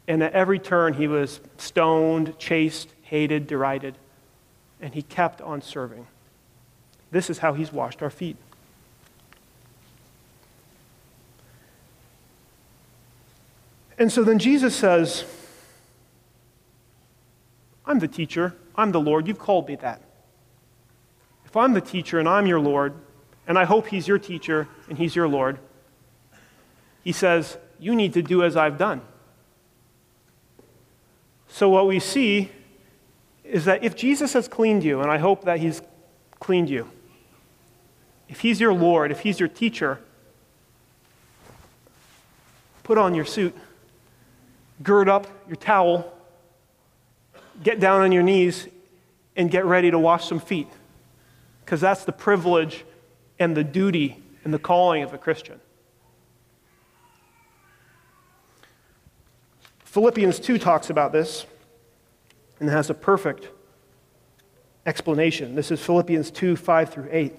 And 0.08 0.24
at 0.24 0.34
every 0.34 0.60
turn, 0.60 0.94
he 0.94 1.08
was 1.08 1.42
stoned, 1.58 2.38
chased, 2.40 2.90
hated, 3.02 3.48
derided, 3.48 3.96
and 4.82 4.94
he 4.94 5.02
kept 5.02 5.42
on 5.42 5.62
serving. 5.62 6.08
This 7.12 7.30
is 7.30 7.40
how 7.40 7.54
he's 7.54 7.72
washed 7.72 8.02
our 8.02 8.10
feet. 8.10 8.38
And 13.98 14.12
so 14.12 14.24
then 14.24 14.40
Jesus 14.40 14.76
says, 14.76 15.26
I'm 17.86 18.00
the 18.00 18.08
teacher, 18.08 18.54
I'm 18.76 18.92
the 18.92 19.00
Lord, 19.02 19.28
you've 19.28 19.40
called 19.40 19.68
me 19.68 19.76
that. 19.78 20.02
If 21.46 21.56
I'm 21.58 21.74
the 21.74 21.82
teacher 21.82 22.20
and 22.20 22.30
I'm 22.30 22.46
your 22.46 22.60
Lord, 22.60 22.94
and 23.48 23.58
I 23.58 23.64
hope 23.64 23.88
he's 23.88 24.08
your 24.08 24.20
teacher 24.20 24.68
and 24.90 24.98
he's 24.98 25.16
your 25.16 25.28
Lord, 25.28 25.58
he 27.04 27.12
says, 27.12 27.58
You 27.80 27.96
need 27.96 28.14
to 28.14 28.22
do 28.22 28.44
as 28.44 28.56
I've 28.58 28.78
done. 28.78 29.02
So, 31.50 31.70
what 31.70 31.88
we 31.88 32.00
see 32.00 32.52
is 33.44 33.66
that 33.66 33.84
if 33.84 33.96
Jesus 33.96 34.34
has 34.34 34.48
cleaned 34.48 34.84
you, 34.84 35.02
and 35.02 35.10
I 35.10 35.18
hope 35.18 35.46
that 35.46 35.60
he's 35.60 35.82
cleaned 36.40 36.70
you, 36.70 36.90
if 38.28 38.42
he's 38.42 38.60
your 38.60 38.74
Lord, 38.74 39.12
if 39.12 39.22
he's 39.22 39.40
your 39.40 39.50
teacher, 39.50 40.00
put 42.84 42.98
on 42.98 43.16
your 43.16 43.26
suit, 43.26 43.56
gird 44.84 45.10
up 45.10 45.28
your 45.48 45.56
towel, 45.56 46.14
get 47.64 47.80
down 47.80 48.02
on 48.02 48.12
your 48.12 48.24
knees, 48.24 48.68
and 49.36 49.50
get 49.50 49.66
ready 49.66 49.92
to 49.92 50.00
wash 50.00 50.28
some 50.28 50.40
feet. 50.40 50.68
Because 51.64 51.82
that's 51.82 52.06
the 52.06 52.12
privilege 52.12 52.86
and 53.40 53.56
the 53.56 53.64
duty 53.64 54.22
and 54.44 54.54
the 54.54 54.60
calling 54.60 55.04
of 55.04 55.14
a 55.14 55.18
Christian. 55.18 55.60
Philippians 59.98 60.40
2 60.40 60.60
talks 60.60 60.92
about 60.92 61.12
this 61.12 61.48
and 62.60 62.70
has 62.70 62.92
a 62.92 62.94
perfect 62.94 63.48
explanation. 64.86 65.56
This 65.56 65.72
is 65.72 65.84
Philippians 65.84 66.30
2 66.30 66.56
5 66.56 66.90
through 66.92 67.10
8. 67.12 67.36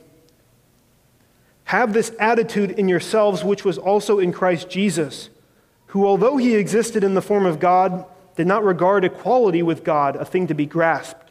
Have 1.67 1.93
this 1.93 2.11
attitude 2.19 2.73
in 2.73 2.89
yourselves, 2.89 3.45
which 3.45 3.65
was 3.65 3.79
also 3.79 4.19
in 4.19 4.33
Christ 4.33 4.69
Jesus, 4.69 5.31
who, 5.87 6.05
although 6.05 6.37
he 6.37 6.57
existed 6.57 7.05
in 7.05 7.15
the 7.15 7.23
form 7.23 7.47
of 7.47 7.61
God, 7.61 8.05
did 8.35 8.49
not 8.49 8.65
regard 8.65 9.05
equality 9.05 9.63
with 9.63 9.85
God 9.85 10.17
a 10.17 10.25
thing 10.25 10.49
to 10.49 10.55
be 10.55 10.67
grasped, 10.67 11.31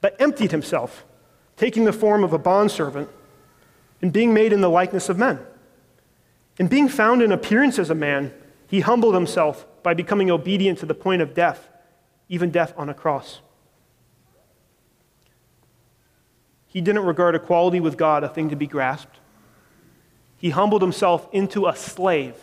but 0.00 0.20
emptied 0.20 0.50
himself, 0.50 1.04
taking 1.56 1.84
the 1.84 1.92
form 1.92 2.24
of 2.24 2.32
a 2.32 2.38
bondservant, 2.38 3.08
and 4.02 4.12
being 4.12 4.34
made 4.34 4.52
in 4.52 4.62
the 4.62 4.68
likeness 4.68 5.08
of 5.08 5.16
men. 5.16 5.38
And 6.58 6.68
being 6.68 6.88
found 6.88 7.22
in 7.22 7.30
appearance 7.30 7.78
as 7.78 7.88
a 7.88 7.94
man, 7.94 8.34
he 8.66 8.80
humbled 8.80 9.14
himself 9.14 9.64
by 9.86 9.94
becoming 9.94 10.32
obedient 10.32 10.80
to 10.80 10.84
the 10.84 10.94
point 10.94 11.22
of 11.22 11.32
death, 11.32 11.68
even 12.28 12.50
death 12.50 12.74
on 12.76 12.88
a 12.88 12.92
cross. 12.92 13.38
He 16.66 16.80
didn't 16.80 17.04
regard 17.04 17.36
equality 17.36 17.78
with 17.78 17.96
God 17.96 18.24
a 18.24 18.28
thing 18.28 18.50
to 18.50 18.56
be 18.56 18.66
grasped. 18.66 19.20
He 20.38 20.50
humbled 20.50 20.82
himself 20.82 21.28
into 21.30 21.68
a 21.68 21.76
slave. 21.76 22.34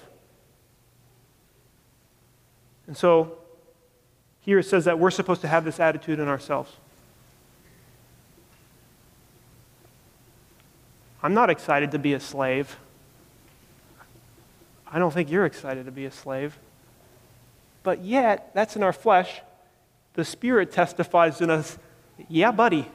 And 2.88 2.96
so 2.96 3.40
here 4.40 4.60
it 4.60 4.64
says 4.64 4.86
that 4.86 4.98
we're 4.98 5.12
supposed 5.12 5.42
to 5.42 5.50
have 5.50 5.66
this 5.66 5.82
attitude 5.82 6.20
in 6.20 6.30
ourselves. 6.30 6.72
I'm 11.22 11.34
not 11.34 11.50
excited 11.50 11.92
to 11.92 12.00
be 12.00 12.14
a 12.14 12.22
slave. 12.22 12.78
I 14.90 14.98
don't 14.98 15.14
think 15.14 15.30
you're 15.30 15.46
excited 15.46 15.84
to 15.88 15.92
be 15.92 16.06
a 16.06 16.12
slave. 16.12 16.58
But 17.84 18.04
yet, 18.04 18.52
that's 18.54 18.76
in 18.76 18.84
our 18.84 18.94
flesh. 18.94 19.42
The 20.14 20.26
Spirit 20.26 20.72
testifies 20.72 21.42
in 21.42 21.50
us, 21.50 21.78
yeah, 22.30 22.52
buddy, 22.52 22.88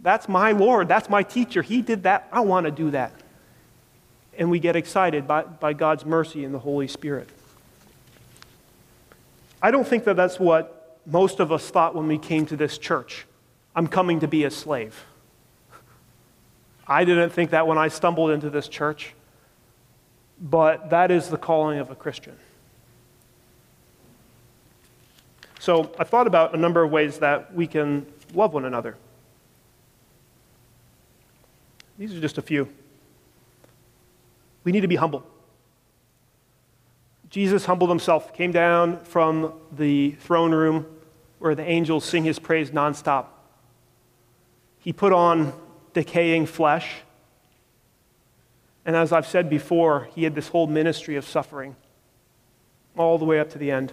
that's 0.00 0.28
my 0.28 0.52
Lord, 0.52 0.88
that's 0.88 1.08
my 1.08 1.22
teacher. 1.22 1.62
He 1.62 1.82
did 1.82 2.04
that. 2.04 2.28
I 2.32 2.40
want 2.40 2.64
to 2.64 2.70
do 2.70 2.90
that. 2.92 3.12
And 4.38 4.50
we 4.50 4.58
get 4.58 4.76
excited 4.76 5.26
by, 5.26 5.42
by 5.42 5.72
God's 5.72 6.04
mercy 6.04 6.44
and 6.44 6.54
the 6.54 6.58
Holy 6.58 6.88
Spirit. 6.88 7.28
I 9.62 9.70
don't 9.70 9.86
think 9.86 10.04
that 10.04 10.16
that's 10.16 10.38
what 10.38 11.00
most 11.06 11.40
of 11.40 11.50
us 11.50 11.68
thought 11.70 11.94
when 11.94 12.06
we 12.06 12.18
came 12.18 12.46
to 12.46 12.56
this 12.56 12.78
church. 12.78 13.26
I'm 13.74 13.86
coming 13.86 14.20
to 14.20 14.28
be 14.28 14.44
a 14.44 14.50
slave. 14.50 15.04
I 16.86 17.04
didn't 17.04 17.30
think 17.30 17.50
that 17.50 17.66
when 17.66 17.78
I 17.78 17.88
stumbled 17.88 18.30
into 18.30 18.48
this 18.48 18.68
church, 18.68 19.14
but 20.40 20.90
that 20.90 21.10
is 21.10 21.28
the 21.28 21.38
calling 21.38 21.78
of 21.78 21.90
a 21.90 21.94
Christian. 21.94 22.36
So 25.66 25.90
I 25.98 26.04
thought 26.04 26.28
about 26.28 26.54
a 26.54 26.56
number 26.56 26.84
of 26.84 26.92
ways 26.92 27.18
that 27.18 27.52
we 27.52 27.66
can 27.66 28.06
love 28.34 28.54
one 28.54 28.66
another. 28.66 28.96
These 31.98 32.14
are 32.14 32.20
just 32.20 32.38
a 32.38 32.42
few. 32.42 32.68
We 34.62 34.70
need 34.70 34.82
to 34.82 34.86
be 34.86 34.94
humble. 34.94 35.26
Jesus 37.30 37.64
humbled 37.64 37.90
himself, 37.90 38.32
came 38.32 38.52
down 38.52 39.00
from 39.00 39.54
the 39.72 40.12
throne 40.20 40.54
room 40.54 40.86
where 41.40 41.56
the 41.56 41.64
angels 41.64 42.04
sing 42.04 42.22
his 42.22 42.38
praise 42.38 42.70
nonstop. 42.70 43.26
He 44.78 44.92
put 44.92 45.12
on 45.12 45.52
decaying 45.94 46.46
flesh. 46.46 46.88
And 48.84 48.94
as 48.94 49.10
I've 49.10 49.26
said 49.26 49.50
before, 49.50 50.10
he 50.14 50.22
had 50.22 50.36
this 50.36 50.46
whole 50.46 50.68
ministry 50.68 51.16
of 51.16 51.26
suffering 51.26 51.74
all 52.96 53.18
the 53.18 53.24
way 53.24 53.40
up 53.40 53.50
to 53.50 53.58
the 53.58 53.72
end. 53.72 53.92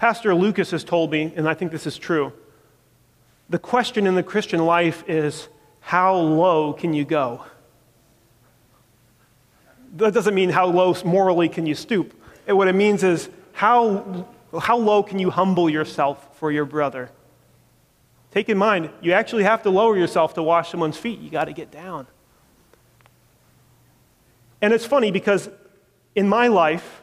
Pastor 0.00 0.34
Lucas 0.34 0.70
has 0.70 0.82
told 0.82 1.10
me, 1.10 1.30
and 1.36 1.46
I 1.46 1.52
think 1.52 1.70
this 1.72 1.86
is 1.86 1.98
true, 1.98 2.32
the 3.50 3.58
question 3.58 4.06
in 4.06 4.14
the 4.14 4.22
Christian 4.22 4.64
life 4.64 5.04
is 5.06 5.50
how 5.80 6.16
low 6.16 6.72
can 6.72 6.94
you 6.94 7.04
go? 7.04 7.44
That 9.96 10.14
doesn't 10.14 10.34
mean 10.34 10.48
how 10.48 10.68
low 10.68 10.96
morally 11.04 11.50
can 11.50 11.66
you 11.66 11.74
stoop. 11.74 12.18
And 12.46 12.56
what 12.56 12.66
it 12.66 12.74
means 12.74 13.04
is 13.04 13.28
how, 13.52 14.26
how 14.58 14.78
low 14.78 15.02
can 15.02 15.18
you 15.18 15.28
humble 15.28 15.68
yourself 15.68 16.38
for 16.38 16.50
your 16.50 16.64
brother? 16.64 17.10
Take 18.30 18.48
in 18.48 18.56
mind, 18.56 18.88
you 19.02 19.12
actually 19.12 19.42
have 19.42 19.62
to 19.64 19.70
lower 19.70 19.98
yourself 19.98 20.32
to 20.32 20.42
wash 20.42 20.70
someone's 20.70 20.96
feet. 20.96 21.18
You 21.18 21.28
got 21.28 21.44
to 21.44 21.52
get 21.52 21.70
down. 21.70 22.06
And 24.62 24.72
it's 24.72 24.86
funny 24.86 25.10
because 25.10 25.50
in 26.14 26.26
my 26.26 26.48
life, 26.48 26.99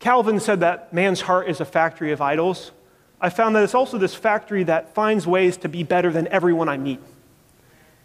Calvin 0.00 0.40
said 0.40 0.60
that 0.60 0.92
man's 0.92 1.20
heart 1.20 1.48
is 1.48 1.60
a 1.60 1.64
factory 1.64 2.10
of 2.10 2.20
idols. 2.20 2.72
I 3.20 3.28
found 3.28 3.54
that 3.54 3.62
it's 3.62 3.74
also 3.74 3.98
this 3.98 4.14
factory 4.14 4.64
that 4.64 4.94
finds 4.94 5.26
ways 5.26 5.58
to 5.58 5.68
be 5.68 5.82
better 5.82 6.10
than 6.10 6.26
everyone 6.28 6.70
I 6.70 6.78
meet. 6.78 7.00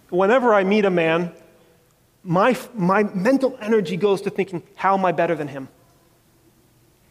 Whenever 0.10 0.54
I 0.54 0.66
meet 0.66 0.84
a 0.84 0.90
man, 0.90 1.32
my, 2.22 2.58
my 2.74 3.04
mental 3.04 3.58
energy 3.62 3.96
goes 3.96 4.22
to 4.24 4.30
thinking, 4.30 4.62
how 4.76 4.98
am 4.98 5.06
I 5.06 5.14
better 5.14 5.36
than 5.36 5.48
him? 5.48 5.70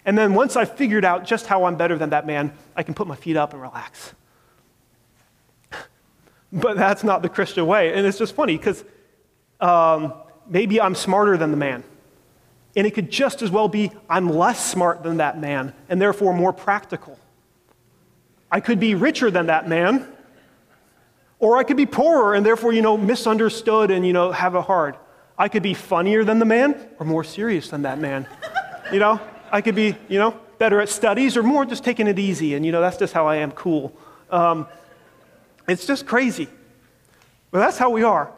And 0.04 0.18
then 0.18 0.34
once 0.34 0.54
I've 0.54 0.76
figured 0.76 1.04
out 1.04 1.24
just 1.24 1.46
how 1.46 1.64
I'm 1.64 1.76
better 1.76 1.96
than 1.96 2.10
that 2.10 2.26
man, 2.26 2.52
I 2.76 2.82
can 2.82 2.92
put 2.92 3.06
my 3.06 3.16
feet 3.16 3.36
up 3.36 3.54
and 3.54 3.62
relax. 3.62 4.12
but 6.52 6.76
that's 6.76 7.02
not 7.02 7.22
the 7.22 7.30
Christian 7.30 7.66
way. 7.66 7.94
And 7.94 8.06
it's 8.06 8.18
just 8.18 8.34
funny 8.34 8.58
because 8.58 8.84
um, 9.60 10.12
maybe 10.46 10.78
I'm 10.78 10.94
smarter 10.94 11.38
than 11.38 11.50
the 11.50 11.56
man. 11.56 11.84
And 12.76 12.86
it 12.86 12.90
could 12.92 13.10
just 13.10 13.42
as 13.42 13.50
well 13.50 13.68
be 13.68 13.92
I'm 14.08 14.28
less 14.28 14.64
smart 14.64 15.02
than 15.02 15.18
that 15.18 15.38
man 15.38 15.72
and 15.88 16.00
therefore 16.00 16.34
more 16.34 16.52
practical. 16.52 17.18
I 18.50 18.60
could 18.60 18.80
be 18.80 18.94
richer 18.94 19.30
than 19.30 19.46
that 19.46 19.68
man, 19.68 20.06
or 21.38 21.56
I 21.56 21.64
could 21.64 21.76
be 21.76 21.86
poorer 21.86 22.34
and 22.34 22.44
therefore, 22.44 22.72
you 22.72 22.82
know, 22.82 22.96
misunderstood 22.96 23.90
and, 23.90 24.06
you 24.06 24.12
know, 24.12 24.32
have 24.32 24.54
a 24.54 24.62
hard. 24.62 24.96
I 25.36 25.48
could 25.48 25.62
be 25.62 25.74
funnier 25.74 26.24
than 26.24 26.38
the 26.38 26.44
man 26.44 26.88
or 26.98 27.06
more 27.06 27.24
serious 27.24 27.68
than 27.68 27.82
that 27.82 27.98
man. 27.98 28.26
You 28.92 28.98
know, 28.98 29.20
I 29.50 29.60
could 29.60 29.74
be, 29.74 29.96
you 30.08 30.18
know, 30.18 30.38
better 30.58 30.80
at 30.80 30.88
studies 30.88 31.36
or 31.36 31.42
more 31.42 31.64
just 31.64 31.84
taking 31.84 32.06
it 32.06 32.18
easy. 32.18 32.54
And, 32.54 32.64
you 32.64 32.70
know, 32.70 32.80
that's 32.80 32.96
just 32.96 33.12
how 33.12 33.26
I 33.26 33.36
am 33.36 33.50
cool. 33.52 33.92
Um, 34.30 34.66
it's 35.66 35.86
just 35.86 36.06
crazy. 36.06 36.48
But 37.50 37.58
that's 37.60 37.78
how 37.78 37.90
we 37.90 38.02
are, 38.02 38.30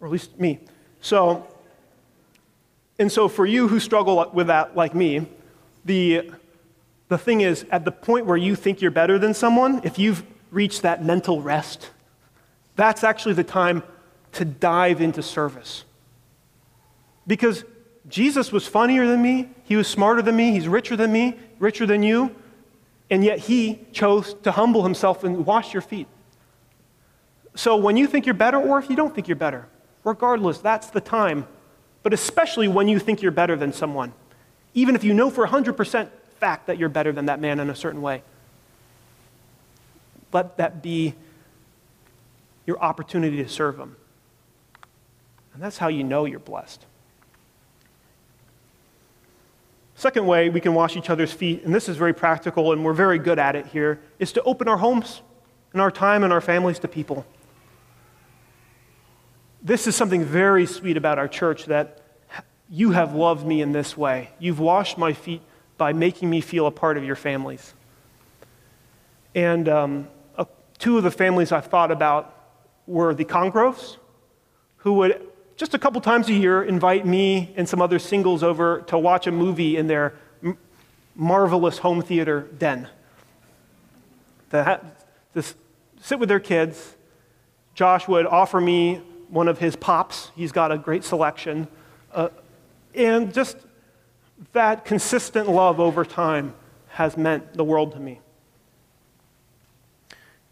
or 0.00 0.06
at 0.06 0.12
least 0.12 0.38
me. 0.38 0.60
So, 1.00 1.46
and 2.98 3.10
so 3.12 3.28
for 3.28 3.44
you 3.44 3.68
who 3.68 3.78
struggle 3.78 4.30
with 4.32 4.46
that, 4.46 4.76
like 4.76 4.94
me, 4.94 5.26
the, 5.84 6.30
the 7.08 7.18
thing 7.18 7.42
is, 7.42 7.64
at 7.70 7.84
the 7.84 7.92
point 7.92 8.26
where 8.26 8.36
you 8.36 8.56
think 8.56 8.80
you're 8.80 8.90
better 8.90 9.18
than 9.18 9.34
someone, 9.34 9.80
if 9.84 9.98
you've 9.98 10.24
reached 10.50 10.82
that 10.82 11.04
mental 11.04 11.42
rest, 11.42 11.90
that's 12.74 13.04
actually 13.04 13.34
the 13.34 13.44
time 13.44 13.82
to 14.32 14.44
dive 14.44 15.00
into 15.00 15.22
service. 15.22 15.84
Because 17.26 17.64
Jesus 18.08 18.52
was 18.52 18.66
funnier 18.66 19.06
than 19.06 19.20
me, 19.20 19.50
he 19.64 19.76
was 19.76 19.88
smarter 19.88 20.22
than 20.22 20.36
me, 20.36 20.52
he's 20.52 20.68
richer 20.68 20.96
than 20.96 21.12
me, 21.12 21.36
richer 21.58 21.86
than 21.86 22.02
you, 22.02 22.34
and 23.10 23.24
yet 23.24 23.38
he 23.38 23.80
chose 23.92 24.34
to 24.42 24.52
humble 24.52 24.82
himself 24.84 25.24
and 25.24 25.44
wash 25.44 25.72
your 25.72 25.82
feet. 25.82 26.06
So 27.54 27.76
when 27.76 27.96
you 27.96 28.06
think 28.06 28.26
you're 28.26 28.34
better, 28.34 28.58
or 28.58 28.78
if 28.78 28.90
you 28.90 28.96
don't 28.96 29.14
think 29.14 29.28
you're 29.28 29.36
better, 29.36 29.66
regardless, 30.04 30.58
that's 30.58 30.88
the 30.90 31.00
time. 31.00 31.46
But 32.06 32.14
especially 32.14 32.68
when 32.68 32.86
you 32.86 33.00
think 33.00 33.20
you're 33.20 33.32
better 33.32 33.56
than 33.56 33.72
someone, 33.72 34.12
even 34.74 34.94
if 34.94 35.02
you 35.02 35.12
know 35.12 35.28
for 35.28 35.44
100% 35.44 36.08
fact 36.38 36.68
that 36.68 36.78
you're 36.78 36.88
better 36.88 37.10
than 37.10 37.26
that 37.26 37.40
man 37.40 37.58
in 37.58 37.68
a 37.68 37.74
certain 37.74 38.00
way. 38.00 38.22
Let 40.32 40.56
that 40.58 40.84
be 40.84 41.16
your 42.64 42.78
opportunity 42.78 43.38
to 43.38 43.48
serve 43.48 43.80
him. 43.80 43.96
And 45.52 45.60
that's 45.60 45.78
how 45.78 45.88
you 45.88 46.04
know 46.04 46.26
you're 46.26 46.38
blessed. 46.38 46.86
Second 49.96 50.28
way 50.28 50.48
we 50.48 50.60
can 50.60 50.74
wash 50.74 50.96
each 50.96 51.10
other's 51.10 51.32
feet, 51.32 51.64
and 51.64 51.74
this 51.74 51.88
is 51.88 51.96
very 51.96 52.14
practical 52.14 52.70
and 52.70 52.84
we're 52.84 52.92
very 52.92 53.18
good 53.18 53.40
at 53.40 53.56
it 53.56 53.66
here, 53.66 53.98
is 54.20 54.30
to 54.30 54.42
open 54.44 54.68
our 54.68 54.78
homes 54.78 55.22
and 55.72 55.82
our 55.82 55.90
time 55.90 56.22
and 56.22 56.32
our 56.32 56.40
families 56.40 56.78
to 56.78 56.86
people. 56.86 57.26
This 59.66 59.88
is 59.88 59.96
something 59.96 60.22
very 60.24 60.64
sweet 60.64 60.96
about 60.96 61.18
our 61.18 61.26
church 61.26 61.64
that 61.64 61.98
you 62.70 62.92
have 62.92 63.16
loved 63.16 63.44
me 63.44 63.60
in 63.60 63.72
this 63.72 63.96
way. 63.96 64.30
You've 64.38 64.60
washed 64.60 64.96
my 64.96 65.12
feet 65.12 65.42
by 65.76 65.92
making 65.92 66.30
me 66.30 66.40
feel 66.40 66.68
a 66.68 66.70
part 66.70 66.96
of 66.96 67.02
your 67.02 67.16
families. 67.16 67.74
And 69.34 69.68
um, 69.68 70.08
uh, 70.38 70.44
two 70.78 70.98
of 70.98 71.02
the 71.02 71.10
families 71.10 71.50
I've 71.50 71.66
thought 71.66 71.90
about 71.90 72.32
were 72.86 73.12
the 73.12 73.24
Congroves, 73.24 73.96
who 74.76 74.92
would 74.92 75.20
just 75.56 75.74
a 75.74 75.80
couple 75.80 76.00
times 76.00 76.28
a 76.28 76.32
year 76.32 76.62
invite 76.62 77.04
me 77.04 77.52
and 77.56 77.68
some 77.68 77.82
other 77.82 77.98
singles 77.98 78.44
over 78.44 78.82
to 78.82 78.96
watch 78.96 79.26
a 79.26 79.32
movie 79.32 79.76
in 79.76 79.88
their 79.88 80.14
m- 80.44 80.56
marvelous 81.16 81.78
home 81.78 82.02
theater 82.02 82.48
den. 82.56 82.88
To, 84.52 84.62
ha- 84.62 84.80
to 85.34 85.42
sit 86.00 86.20
with 86.20 86.28
their 86.28 86.38
kids. 86.38 86.94
Josh 87.74 88.06
would 88.06 88.26
offer 88.26 88.60
me 88.60 89.02
one 89.28 89.48
of 89.48 89.58
his 89.58 89.76
pops. 89.76 90.30
He's 90.34 90.52
got 90.52 90.72
a 90.72 90.78
great 90.78 91.04
selection. 91.04 91.68
Uh, 92.12 92.28
and 92.94 93.32
just 93.32 93.56
that 94.52 94.84
consistent 94.84 95.48
love 95.48 95.80
over 95.80 96.04
time 96.04 96.54
has 96.88 97.16
meant 97.16 97.54
the 97.54 97.64
world 97.64 97.92
to 97.92 98.00
me. 98.00 98.20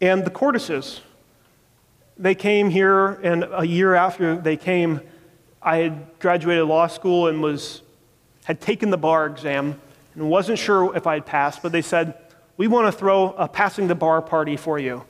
And 0.01 0.25
the 0.25 0.29
Cortises, 0.29 1.01
they 2.17 2.35
came 2.35 2.69
here, 2.69 3.07
and 3.07 3.47
a 3.51 3.65
year 3.65 3.95
after 3.95 4.35
they 4.35 4.57
came, 4.57 5.01
I 5.61 5.77
had 5.77 6.19
graduated 6.19 6.65
law 6.65 6.87
school 6.87 7.27
and 7.27 7.41
was, 7.41 7.81
had 8.43 8.61
taken 8.61 8.89
the 8.89 8.97
bar 8.97 9.25
exam 9.25 9.81
and 10.13 10.29
wasn't 10.29 10.59
sure 10.59 10.95
if 10.95 11.07
I 11.07 11.15
had 11.15 11.25
passed, 11.25 11.63
but 11.63 11.71
they 11.71 11.81
said, 11.81 12.13
We 12.57 12.67
want 12.67 12.91
to 12.91 12.97
throw 12.97 13.33
a 13.33 13.47
passing 13.47 13.87
the 13.87 13.95
bar 13.95 14.21
party 14.21 14.57
for 14.57 14.77
you. 14.77 15.03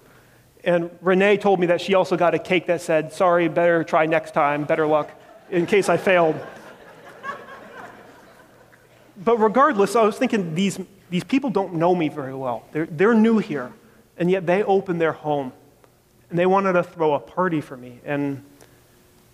And 0.65 0.89
Renee 0.99 1.37
told 1.37 1.59
me 1.59 1.67
that 1.67 1.79
she 1.79 1.93
also 1.93 2.17
got 2.17 2.33
a 2.33 2.39
cake 2.39 2.65
that 2.67 2.81
said, 2.81 3.13
Sorry, 3.13 3.47
better 3.47 3.83
try 3.83 4.07
next 4.07 4.31
time, 4.31 4.63
better 4.65 4.87
luck, 4.87 5.11
in 5.51 5.67
case 5.67 5.89
I 5.89 5.97
failed. 5.97 6.35
but 9.23 9.37
regardless, 9.37 9.95
I 9.95 10.01
was 10.01 10.17
thinking 10.17 10.55
these, 10.55 10.79
these 11.11 11.23
people 11.23 11.51
don't 11.51 11.75
know 11.75 11.93
me 11.93 12.09
very 12.09 12.33
well. 12.33 12.65
They're, 12.71 12.87
they're 12.87 13.13
new 13.13 13.37
here, 13.37 13.71
and 14.17 14.29
yet 14.31 14.47
they 14.47 14.63
opened 14.63 14.99
their 14.99 15.11
home 15.11 15.53
and 16.31 16.39
they 16.39 16.47
wanted 16.47 16.73
to 16.73 16.81
throw 16.83 17.13
a 17.13 17.19
party 17.19 17.61
for 17.61 17.77
me, 17.77 17.99
and 18.03 18.43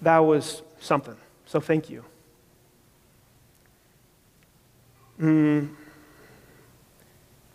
that 0.01 0.19
was 0.19 0.61
something. 0.81 1.15
So 1.45 1.61
thank 1.61 1.89
you. 1.89 2.03
Mm. 5.17 5.69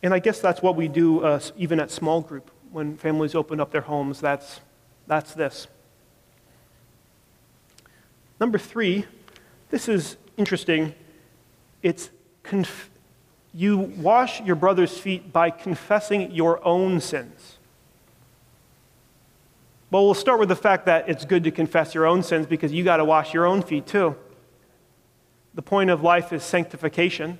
And 0.03 0.15
I 0.15 0.19
guess 0.19 0.41
that's 0.41 0.63
what 0.63 0.77
we 0.77 0.89
do 0.89 1.23
uh, 1.23 1.41
even 1.59 1.79
at 1.79 1.91
small 1.91 2.23
group 2.23 2.51
when 2.77 2.95
families 2.95 3.35
open 3.35 3.59
up 3.59 3.71
their 3.71 3.81
homes. 3.81 4.21
That's, 4.21 4.61
that's 5.07 5.33
this. 5.33 5.67
Number 8.39 8.59
three, 8.59 9.07
this 9.71 9.89
is 9.89 10.19
interesting. 10.37 10.95
It's 11.83 12.11
conf- 12.43 12.91
you 13.55 13.79
wash 13.79 14.43
your 14.43 14.57
brother's 14.57 14.99
feet 14.99 15.33
by 15.33 15.49
confessing 15.49 16.33
your 16.33 16.63
own 16.67 17.01
sins. 17.01 17.57
Well, 19.91 20.05
we'll 20.05 20.13
start 20.13 20.39
with 20.39 20.51
the 20.51 20.55
fact 20.55 20.85
that 20.85 21.09
it's 21.09 21.25
good 21.25 21.45
to 21.45 21.51
confess 21.51 21.95
your 21.95 22.05
own 22.05 22.23
sins 22.23 22.45
because 22.45 22.75
you 22.75 22.85
got 22.85 22.99
to 22.99 23.07
wash 23.07 23.33
your 23.33 23.47
own 23.47 23.63
feet 23.63 23.87
too. 23.87 24.17
The 25.55 25.63
point 25.63 25.89
of 25.89 26.03
life 26.03 26.31
is 26.31 26.43
sanctification. 26.43 27.39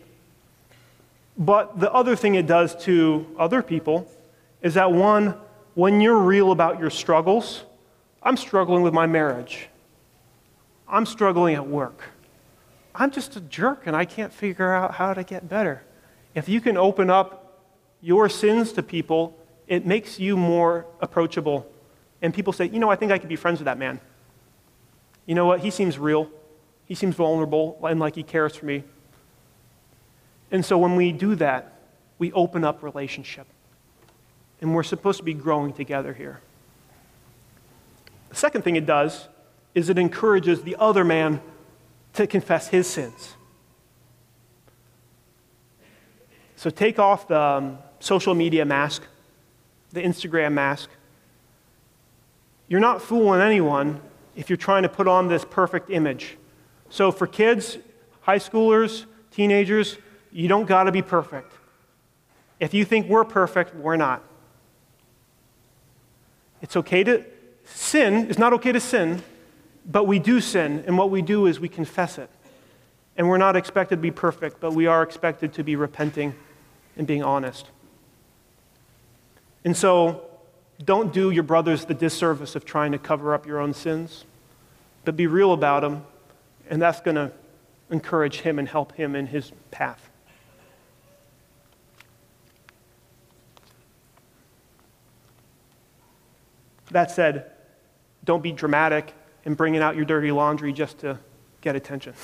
But 1.37 1.79
the 1.79 1.93
other 1.93 2.17
thing 2.17 2.37
it 2.37 2.47
does 2.47 2.75
to 2.85 3.27
other 3.39 3.61
people 3.61 4.11
is 4.63 4.75
that 4.75 4.93
one, 4.93 5.35
when 5.75 6.01
you're 6.01 6.19
real 6.19 6.53
about 6.53 6.81
your 6.81 6.91
struggles, 6.91 7.65
I'm 8.23 8.37
struggling 8.37 8.83
with 8.83 8.95
my 8.95 9.07
marriage. 9.07 9.69
I'm 10.89 11.07
struggling 11.07 11.55
at 11.55 11.67
work. 11.67 12.03
I'm 12.95 13.11
just 13.11 13.37
a 13.37 13.41
jerk 13.41 13.87
and 13.87 13.95
I 13.95 14.05
can't 14.05 14.33
figure 14.33 14.73
out 14.73 14.95
how 14.95 15.13
to 15.15 15.23
get 15.23 15.49
better. 15.49 15.83
If 16.35 16.49
you 16.49 16.61
can 16.61 16.77
open 16.77 17.11
up 17.11 17.63
your 18.01 18.29
sins 18.29 18.73
to 18.73 18.83
people, 18.83 19.37
it 19.67 19.85
makes 19.85 20.19
you 20.19 20.37
more 20.37 20.87
approachable 21.01 21.71
and 22.23 22.33
people 22.33 22.53
say, 22.53 22.67
you 22.67 22.79
know, 22.79 22.91
I 22.91 22.97
think 22.97 23.13
I 23.13 23.19
could 23.19 23.29
be 23.29 23.37
friends 23.37 23.59
with 23.59 23.67
that 23.67 23.79
man. 23.79 24.01
You 25.27 25.35
know 25.35 25.47
what? 25.47 25.61
He 25.61 25.71
seems 25.71 25.99
real. 25.99 26.31
He 26.87 26.95
seems 26.95 27.15
vulnerable 27.15 27.79
and 27.83 28.01
like 28.01 28.15
he 28.15 28.23
cares 28.23 28.57
for 28.57 28.67
me. 28.67 28.85
And 30.51 30.65
so 30.65 30.79
when 30.79 30.97
we 30.97 31.13
do 31.13 31.35
that, 31.37 31.81
we 32.19 32.33
open 32.33 32.65
up 32.65 32.83
relationship. 32.83 33.47
And 34.61 34.75
we're 34.75 34.83
supposed 34.83 35.19
to 35.19 35.25
be 35.25 35.35
growing 35.35 35.73
together 35.73 36.15
here. 36.15 36.41
The 38.31 38.37
second 38.37 38.63
thing 38.63 38.77
it 38.77 38.87
does 38.87 39.29
is 39.75 39.91
it 39.91 39.99
encourages 39.99 40.63
the 40.63 40.77
other 40.79 41.05
man 41.05 41.41
to 42.15 42.27
confess 42.27 42.69
his 42.69 42.87
sins. 42.87 43.35
So 46.57 46.71
take 46.71 46.99
off 46.99 47.29
the 47.29 47.39
um, 47.39 47.79
social 48.01 48.35
media 48.35 48.65
mask, 48.65 49.03
the 49.93 50.03
Instagram 50.03 50.53
mask, 50.53 50.89
you're 52.69 52.81
not 52.81 53.01
fooling 53.01 53.41
anyone 53.41 54.01
if 54.35 54.51
you're 54.51 54.57
trying 54.57 54.83
to 54.83 54.89
put 54.89 55.07
on 55.07 55.29
this 55.29 55.45
perfect 55.45 55.91
image. 55.91 56.37
So, 56.91 57.13
for 57.13 57.27
kids, 57.27 57.79
high 58.23 58.39
schoolers, 58.39 59.07
teenagers, 59.31 59.99
you 60.33 60.49
don't 60.49 60.67
got 60.67 60.85
to 60.85 60.93
be 60.93 61.03
perfect. 61.03 61.53
If 62.59 62.75
you 62.75 62.85
think 62.85 63.09
we're 63.09 63.25
perfect, 63.25 63.75
we're 63.75 63.97
not. 63.97 64.23
It's 66.67 66.75
okay 66.75 67.05
to 67.05 67.25
sin, 67.65 68.29
it's 68.29 68.41
not 68.41 68.53
okay 68.55 68.73
to 68.73 68.81
sin, 68.81 69.23
but 69.89 70.09
we 70.09 70.19
do 70.19 70.41
sin, 70.41 70.83
and 70.89 70.99
what 70.99 71.11
we 71.11 71.23
do 71.23 71.47
is 71.47 71.61
we 71.61 71.69
confess 71.69 72.19
it. 72.19 72.29
And 73.17 73.29
we're 73.29 73.39
not 73.39 73.55
expected 73.55 73.97
to 73.97 74.03
be 74.03 74.11
perfect, 74.11 74.59
but 74.59 74.73
we 74.73 74.89
are 74.89 75.05
expected 75.05 75.53
to 75.55 75.63
be 75.63 75.77
repenting 75.77 76.35
and 76.97 77.07
being 77.07 77.23
honest. 77.23 77.67
And 79.65 79.77
so, 79.77 80.27
don't 80.85 81.13
do 81.13 81.31
your 81.31 81.45
brothers 81.45 81.85
the 81.85 81.95
disservice 81.95 82.57
of 82.57 82.65
trying 82.65 82.91
to 82.91 82.99
cover 82.99 83.33
up 83.33 83.47
your 83.47 83.61
own 83.61 83.73
sins, 83.73 84.25
but 85.05 85.15
be 85.15 85.29
real 85.29 85.53
about 85.53 85.83
them, 85.83 86.05
and 86.69 86.83
that's 86.83 87.01
going 87.01 87.15
to 87.15 87.31
encourage 87.91 88.41
him 88.41 88.59
and 88.59 88.69
help 88.69 88.91
him 88.97 89.15
in 89.15 89.29
his 89.29 89.53
path. 89.71 90.06
That 96.91 97.11
said, 97.11 97.51
don't 98.25 98.43
be 98.43 98.53
dramatic 98.53 99.13
in 99.45 99.55
bringing 99.55 99.81
out 99.81 99.97
your 99.97 100.05
dirty 100.05 100.31
laundry 100.31 100.73
just 100.73 100.99
to 100.99 101.19
get 101.61 101.77
attention. 101.77 102.15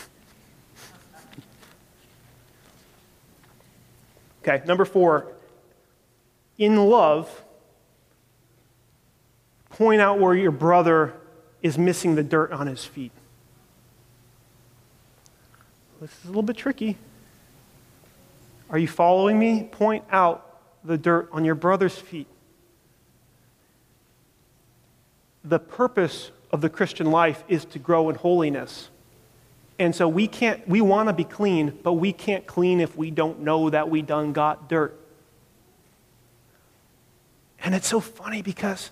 Okay, 4.42 4.62
number 4.66 4.84
four. 4.84 5.32
In 6.58 6.76
love, 6.76 7.44
point 9.70 10.00
out 10.00 10.18
where 10.18 10.34
your 10.34 10.50
brother 10.50 11.14
is 11.62 11.78
missing 11.78 12.16
the 12.16 12.22
dirt 12.22 12.52
on 12.52 12.66
his 12.66 12.84
feet. 12.84 13.12
This 16.00 16.10
is 16.18 16.24
a 16.24 16.28
little 16.28 16.42
bit 16.42 16.56
tricky. 16.56 16.96
Are 18.68 18.78
you 18.78 18.88
following 18.88 19.38
me? 19.38 19.68
Point 19.70 20.04
out 20.10 20.58
the 20.82 20.98
dirt 20.98 21.28
on 21.30 21.44
your 21.44 21.54
brother's 21.54 21.96
feet. 21.96 22.26
The 25.44 25.58
purpose 25.58 26.30
of 26.52 26.60
the 26.60 26.68
Christian 26.68 27.10
life 27.10 27.42
is 27.48 27.64
to 27.66 27.78
grow 27.78 28.10
in 28.10 28.16
holiness. 28.16 28.90
And 29.78 29.94
so 29.94 30.06
we 30.06 30.28
can't, 30.28 30.66
we 30.68 30.80
want 30.80 31.08
to 31.08 31.12
be 31.12 31.24
clean, 31.24 31.78
but 31.82 31.94
we 31.94 32.12
can't 32.12 32.46
clean 32.46 32.80
if 32.80 32.96
we 32.96 33.10
don't 33.10 33.40
know 33.40 33.70
that 33.70 33.90
we 33.90 34.02
done 34.02 34.32
got 34.32 34.68
dirt. 34.68 34.98
And 37.64 37.74
it's 37.74 37.88
so 37.88 38.00
funny 38.00 38.42
because 38.42 38.90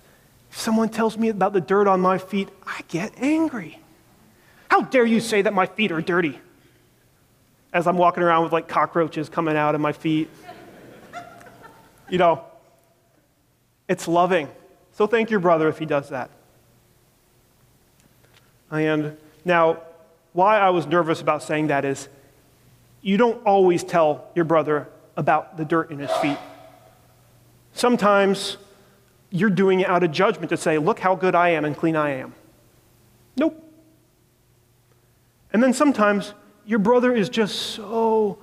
if 0.49 0.57
someone 0.57 0.89
tells 0.89 1.17
me 1.17 1.29
about 1.29 1.53
the 1.53 1.61
dirt 1.61 1.87
on 1.87 2.01
my 2.01 2.17
feet, 2.17 2.49
I 2.65 2.81
get 2.87 3.13
angry. 3.17 3.79
How 4.69 4.81
dare 4.81 5.05
you 5.05 5.19
say 5.19 5.41
that 5.43 5.53
my 5.53 5.65
feet 5.65 5.91
are 5.91 6.01
dirty? 6.01 6.39
As 7.73 7.87
I'm 7.87 7.97
walking 7.97 8.23
around 8.23 8.43
with 8.43 8.51
like 8.51 8.67
cockroaches 8.67 9.29
coming 9.29 9.55
out 9.55 9.75
of 9.75 9.81
my 9.81 9.93
feet. 9.93 10.29
you 12.09 12.17
know, 12.17 12.43
it's 13.87 14.07
loving. 14.07 14.49
So 14.93 15.07
thank 15.07 15.29
your 15.29 15.39
brother 15.39 15.69
if 15.69 15.77
he 15.77 15.85
does 15.85 16.09
that. 16.09 16.31
And 18.71 19.17
now, 19.43 19.81
why 20.33 20.57
I 20.57 20.69
was 20.69 20.87
nervous 20.87 21.21
about 21.21 21.43
saying 21.43 21.67
that 21.67 21.83
is 21.83 22.07
you 23.01 23.17
don't 23.17 23.43
always 23.45 23.83
tell 23.83 24.29
your 24.35 24.45
brother 24.45 24.87
about 25.17 25.57
the 25.57 25.65
dirt 25.65 25.91
in 25.91 25.99
his 25.99 26.11
feet. 26.17 26.37
Sometimes 27.73 28.57
you're 29.29 29.49
doing 29.49 29.81
it 29.81 29.89
out 29.89 30.03
of 30.03 30.11
judgment 30.11 30.49
to 30.49 30.57
say, 30.57 30.77
look 30.77 30.99
how 30.99 31.15
good 31.15 31.35
I 31.35 31.49
am 31.49 31.65
and 31.65 31.75
clean 31.75 31.95
I 31.95 32.11
am. 32.11 32.33
Nope. 33.35 33.61
And 35.53 35.61
then 35.61 35.73
sometimes 35.73 36.33
your 36.65 36.79
brother 36.79 37.13
is 37.13 37.29
just 37.29 37.55
so 37.55 38.39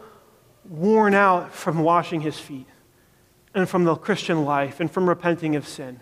worn 0.68 1.14
out 1.14 1.54
from 1.54 1.78
washing 1.78 2.20
his 2.20 2.38
feet 2.38 2.66
and 3.54 3.68
from 3.68 3.84
the 3.84 3.94
Christian 3.94 4.44
life 4.44 4.80
and 4.80 4.90
from 4.90 5.08
repenting 5.08 5.56
of 5.56 5.66
sin 5.66 6.00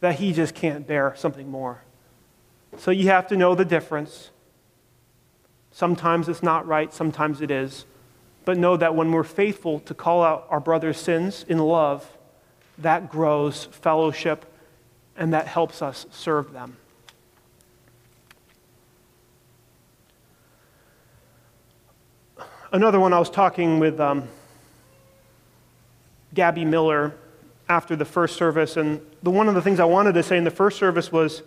that 0.00 0.16
he 0.16 0.32
just 0.32 0.54
can't 0.54 0.86
bear 0.86 1.14
something 1.16 1.48
more. 1.48 1.82
So 2.76 2.90
you 2.90 3.08
have 3.08 3.26
to 3.28 3.36
know 3.36 3.54
the 3.54 3.64
difference. 3.64 4.30
Sometimes 5.70 6.28
it's 6.28 6.42
not 6.42 6.66
right, 6.66 6.92
sometimes 6.92 7.40
it 7.40 7.50
is. 7.50 7.84
But 8.44 8.58
know 8.58 8.76
that 8.76 8.94
when 8.94 9.12
we're 9.12 9.22
faithful 9.22 9.80
to 9.80 9.94
call 9.94 10.22
out 10.22 10.46
our 10.50 10.60
brother's 10.60 10.98
sins 10.98 11.44
in 11.48 11.58
love, 11.58 12.18
that 12.78 13.10
grows 13.10 13.66
fellowship 13.66 14.46
and 15.16 15.32
that 15.32 15.46
helps 15.46 15.82
us 15.82 16.06
serve 16.10 16.52
them. 16.52 16.76
Another 22.72 22.98
one, 22.98 23.12
I 23.12 23.18
was 23.18 23.28
talking 23.28 23.78
with 23.78 24.00
um, 24.00 24.28
Gabby 26.32 26.64
Miller 26.64 27.14
after 27.68 27.94
the 27.94 28.06
first 28.06 28.36
service, 28.36 28.78
and 28.78 29.00
the, 29.22 29.30
one 29.30 29.46
of 29.48 29.54
the 29.54 29.60
things 29.60 29.78
I 29.78 29.84
wanted 29.84 30.14
to 30.14 30.22
say 30.22 30.38
in 30.38 30.44
the 30.44 30.50
first 30.50 30.78
service 30.78 31.12
was 31.12 31.42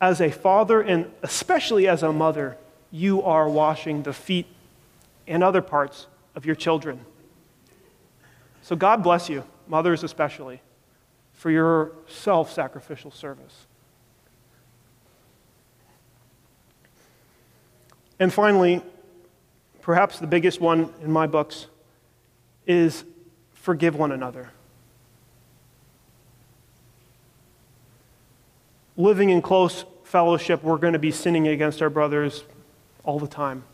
as 0.00 0.20
a 0.20 0.30
father 0.30 0.80
and 0.80 1.10
especially 1.22 1.88
as 1.88 2.02
a 2.02 2.12
mother, 2.12 2.56
you 2.90 3.22
are 3.22 3.48
washing 3.48 4.02
the 4.02 4.12
feet 4.12 4.46
and 5.26 5.42
other 5.42 5.62
parts 5.62 6.06
of 6.34 6.44
your 6.44 6.54
children. 6.54 7.00
So 8.62 8.76
God 8.76 9.02
bless 9.02 9.28
you, 9.28 9.44
mothers 9.68 10.02
especially, 10.02 10.60
for 11.32 11.50
your 11.50 11.92
self 12.08 12.52
sacrificial 12.52 13.10
service. 13.10 13.66
And 18.18 18.32
finally, 18.32 18.80
perhaps 19.82 20.18
the 20.18 20.26
biggest 20.26 20.60
one 20.60 20.92
in 21.02 21.10
my 21.10 21.26
books 21.26 21.66
is 22.66 23.04
forgive 23.52 23.96
one 23.96 24.12
another. 24.12 24.50
Living 28.96 29.30
in 29.30 29.42
close 29.42 29.84
fellowship, 30.04 30.62
we're 30.62 30.78
going 30.78 30.92
to 30.92 30.98
be 30.98 31.10
sinning 31.10 31.48
against 31.48 31.82
our 31.82 31.90
brothers 31.90 32.44
all 33.02 33.18
the 33.18 33.26
time. 33.26 33.64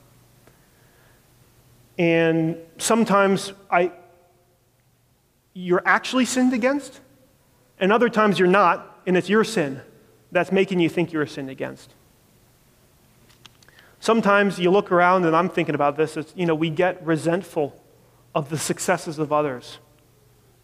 And 1.98 2.56
sometimes 2.78 3.52
I, 3.70 3.92
you're 5.52 5.82
actually 5.84 6.24
sinned 6.24 6.52
against, 6.52 7.00
and 7.78 7.92
other 7.92 8.08
times 8.08 8.38
you're 8.38 8.48
not, 8.48 9.00
and 9.06 9.16
it's 9.16 9.28
your 9.28 9.44
sin 9.44 9.82
that's 10.32 10.52
making 10.52 10.80
you 10.80 10.88
think 10.88 11.12
you're 11.12 11.26
sinned 11.26 11.50
against. 11.50 11.92
Sometimes 13.98 14.58
you 14.58 14.70
look 14.70 14.90
around, 14.90 15.26
and 15.26 15.36
I'm 15.36 15.50
thinking 15.50 15.74
about 15.74 15.96
this, 15.96 16.16
you 16.34 16.46
know, 16.46 16.54
we 16.54 16.70
get 16.70 17.04
resentful 17.04 17.78
of 18.34 18.48
the 18.48 18.56
successes 18.56 19.18
of 19.18 19.32
others. 19.32 19.78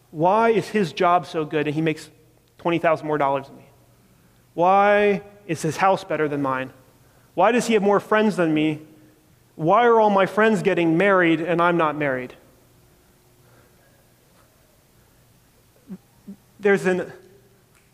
Why 0.09 0.49
is 0.49 0.69
his 0.69 0.93
job 0.93 1.27
so 1.27 1.45
good 1.45 1.67
and 1.67 1.75
he 1.75 1.81
makes 1.81 2.09
20,000 2.57 3.05
more 3.05 3.17
dollars 3.17 3.47
than 3.47 3.57
me? 3.57 3.66
Why 4.57 5.21
is 5.45 5.61
his 5.61 5.77
house 5.77 6.03
better 6.03 6.27
than 6.27 6.41
mine? 6.41 6.73
Why 7.35 7.51
does 7.51 7.67
he 7.67 7.75
have 7.75 7.83
more 7.83 7.99
friends 7.99 8.37
than 8.37 8.55
me? 8.55 8.81
Why 9.53 9.85
are 9.85 9.99
all 9.99 10.09
my 10.09 10.25
friends 10.25 10.63
getting 10.63 10.97
married 10.97 11.41
and 11.41 11.61
I'm 11.61 11.77
not 11.77 11.95
married? 11.95 12.33
There's 16.59 16.87
an 16.87 17.13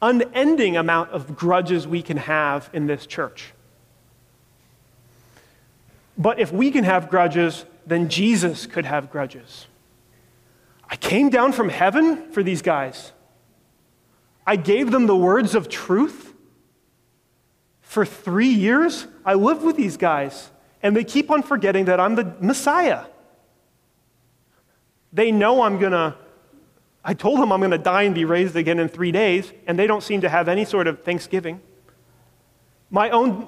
unending 0.02 0.78
amount 0.78 1.10
of 1.10 1.36
grudges 1.36 1.86
we 1.86 2.02
can 2.02 2.16
have 2.16 2.70
in 2.72 2.88
this 2.88 3.06
church. 3.06 3.52
But 6.18 6.40
if 6.40 6.54
we 6.54 6.72
can 6.72 6.86
have 6.86 7.10
grudges, 7.10 7.66
then 7.86 8.08
Jesus 8.08 8.68
could 8.68 8.86
have 8.86 9.12
grudges. 9.12 9.68
I 10.90 10.96
came 10.96 11.30
down 11.30 11.52
from 11.52 11.68
heaven 11.68 12.32
for 12.32 12.42
these 12.42 12.62
guys. 12.62 13.12
I 14.48 14.56
gave 14.56 14.92
them 14.92 15.08
the 15.08 15.18
words 15.18 15.56
of 15.56 15.68
truth. 15.68 16.33
For 17.94 18.08
three 18.08 18.48
years, 18.48 19.06
I 19.24 19.36
lived 19.36 19.62
with 19.62 19.78
these 19.78 19.98
guys, 19.98 20.50
and 20.82 20.96
they 20.96 21.04
keep 21.04 21.30
on 21.30 21.44
forgetting 21.44 21.86
that 21.86 22.00
I'm 22.00 22.16
the 22.16 22.34
Messiah. 22.40 23.06
They 25.14 25.32
know 25.32 25.62
I'm 25.62 25.78
going 25.78 25.92
to, 25.92 26.16
I 27.06 27.14
told 27.14 27.40
them 27.40 27.52
I'm 27.52 27.60
going 27.60 27.70
to 27.70 27.78
die 27.78 28.02
and 28.02 28.16
be 28.16 28.26
raised 28.26 28.56
again 28.56 28.80
in 28.80 28.90
three 28.90 29.12
days, 29.12 29.54
and 29.68 29.78
they 29.78 29.86
don't 29.86 30.02
seem 30.02 30.22
to 30.22 30.30
have 30.30 30.50
any 30.50 30.66
sort 30.66 30.88
of 30.88 31.04
thanksgiving. 31.04 31.62
My 32.90 33.12
own 33.12 33.48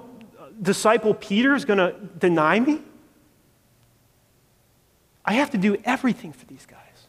disciple 0.61 1.15
Peter 1.15 1.55
is 1.55 1.65
going 1.65 1.79
to 1.79 1.95
deny 2.19 2.59
me. 2.59 2.83
I 5.25 5.33
have 5.33 5.49
to 5.49 5.57
do 5.57 5.75
everything 5.83 6.33
for 6.33 6.45
these 6.45 6.67
guys. 6.67 7.07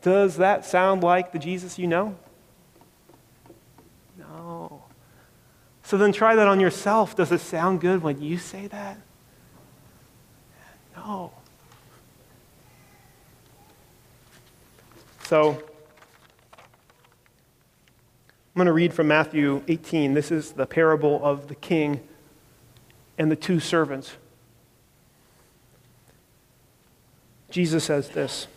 Does 0.00 0.36
that 0.36 0.64
sound 0.64 1.02
like 1.02 1.32
the 1.32 1.40
Jesus 1.40 1.76
you 1.76 1.88
know? 1.88 2.16
Oh. 4.30 4.82
So 5.82 5.96
then 5.96 6.12
try 6.12 6.36
that 6.36 6.46
on 6.46 6.60
yourself. 6.60 7.16
Does 7.16 7.32
it 7.32 7.40
sound 7.40 7.80
good 7.80 8.02
when 8.02 8.20
you 8.20 8.38
say 8.38 8.66
that? 8.68 8.98
No. 10.96 11.32
So, 15.24 15.52
I'm 15.52 15.58
going 18.56 18.66
to 18.66 18.72
read 18.72 18.92
from 18.92 19.08
Matthew 19.08 19.62
18. 19.68 20.14
This 20.14 20.30
is 20.30 20.52
the 20.52 20.66
parable 20.66 21.24
of 21.24 21.48
the 21.48 21.54
king 21.54 22.00
and 23.16 23.30
the 23.30 23.36
two 23.36 23.60
servants. 23.60 24.16
Jesus 27.50 27.84
says 27.84 28.08
this 28.08 28.48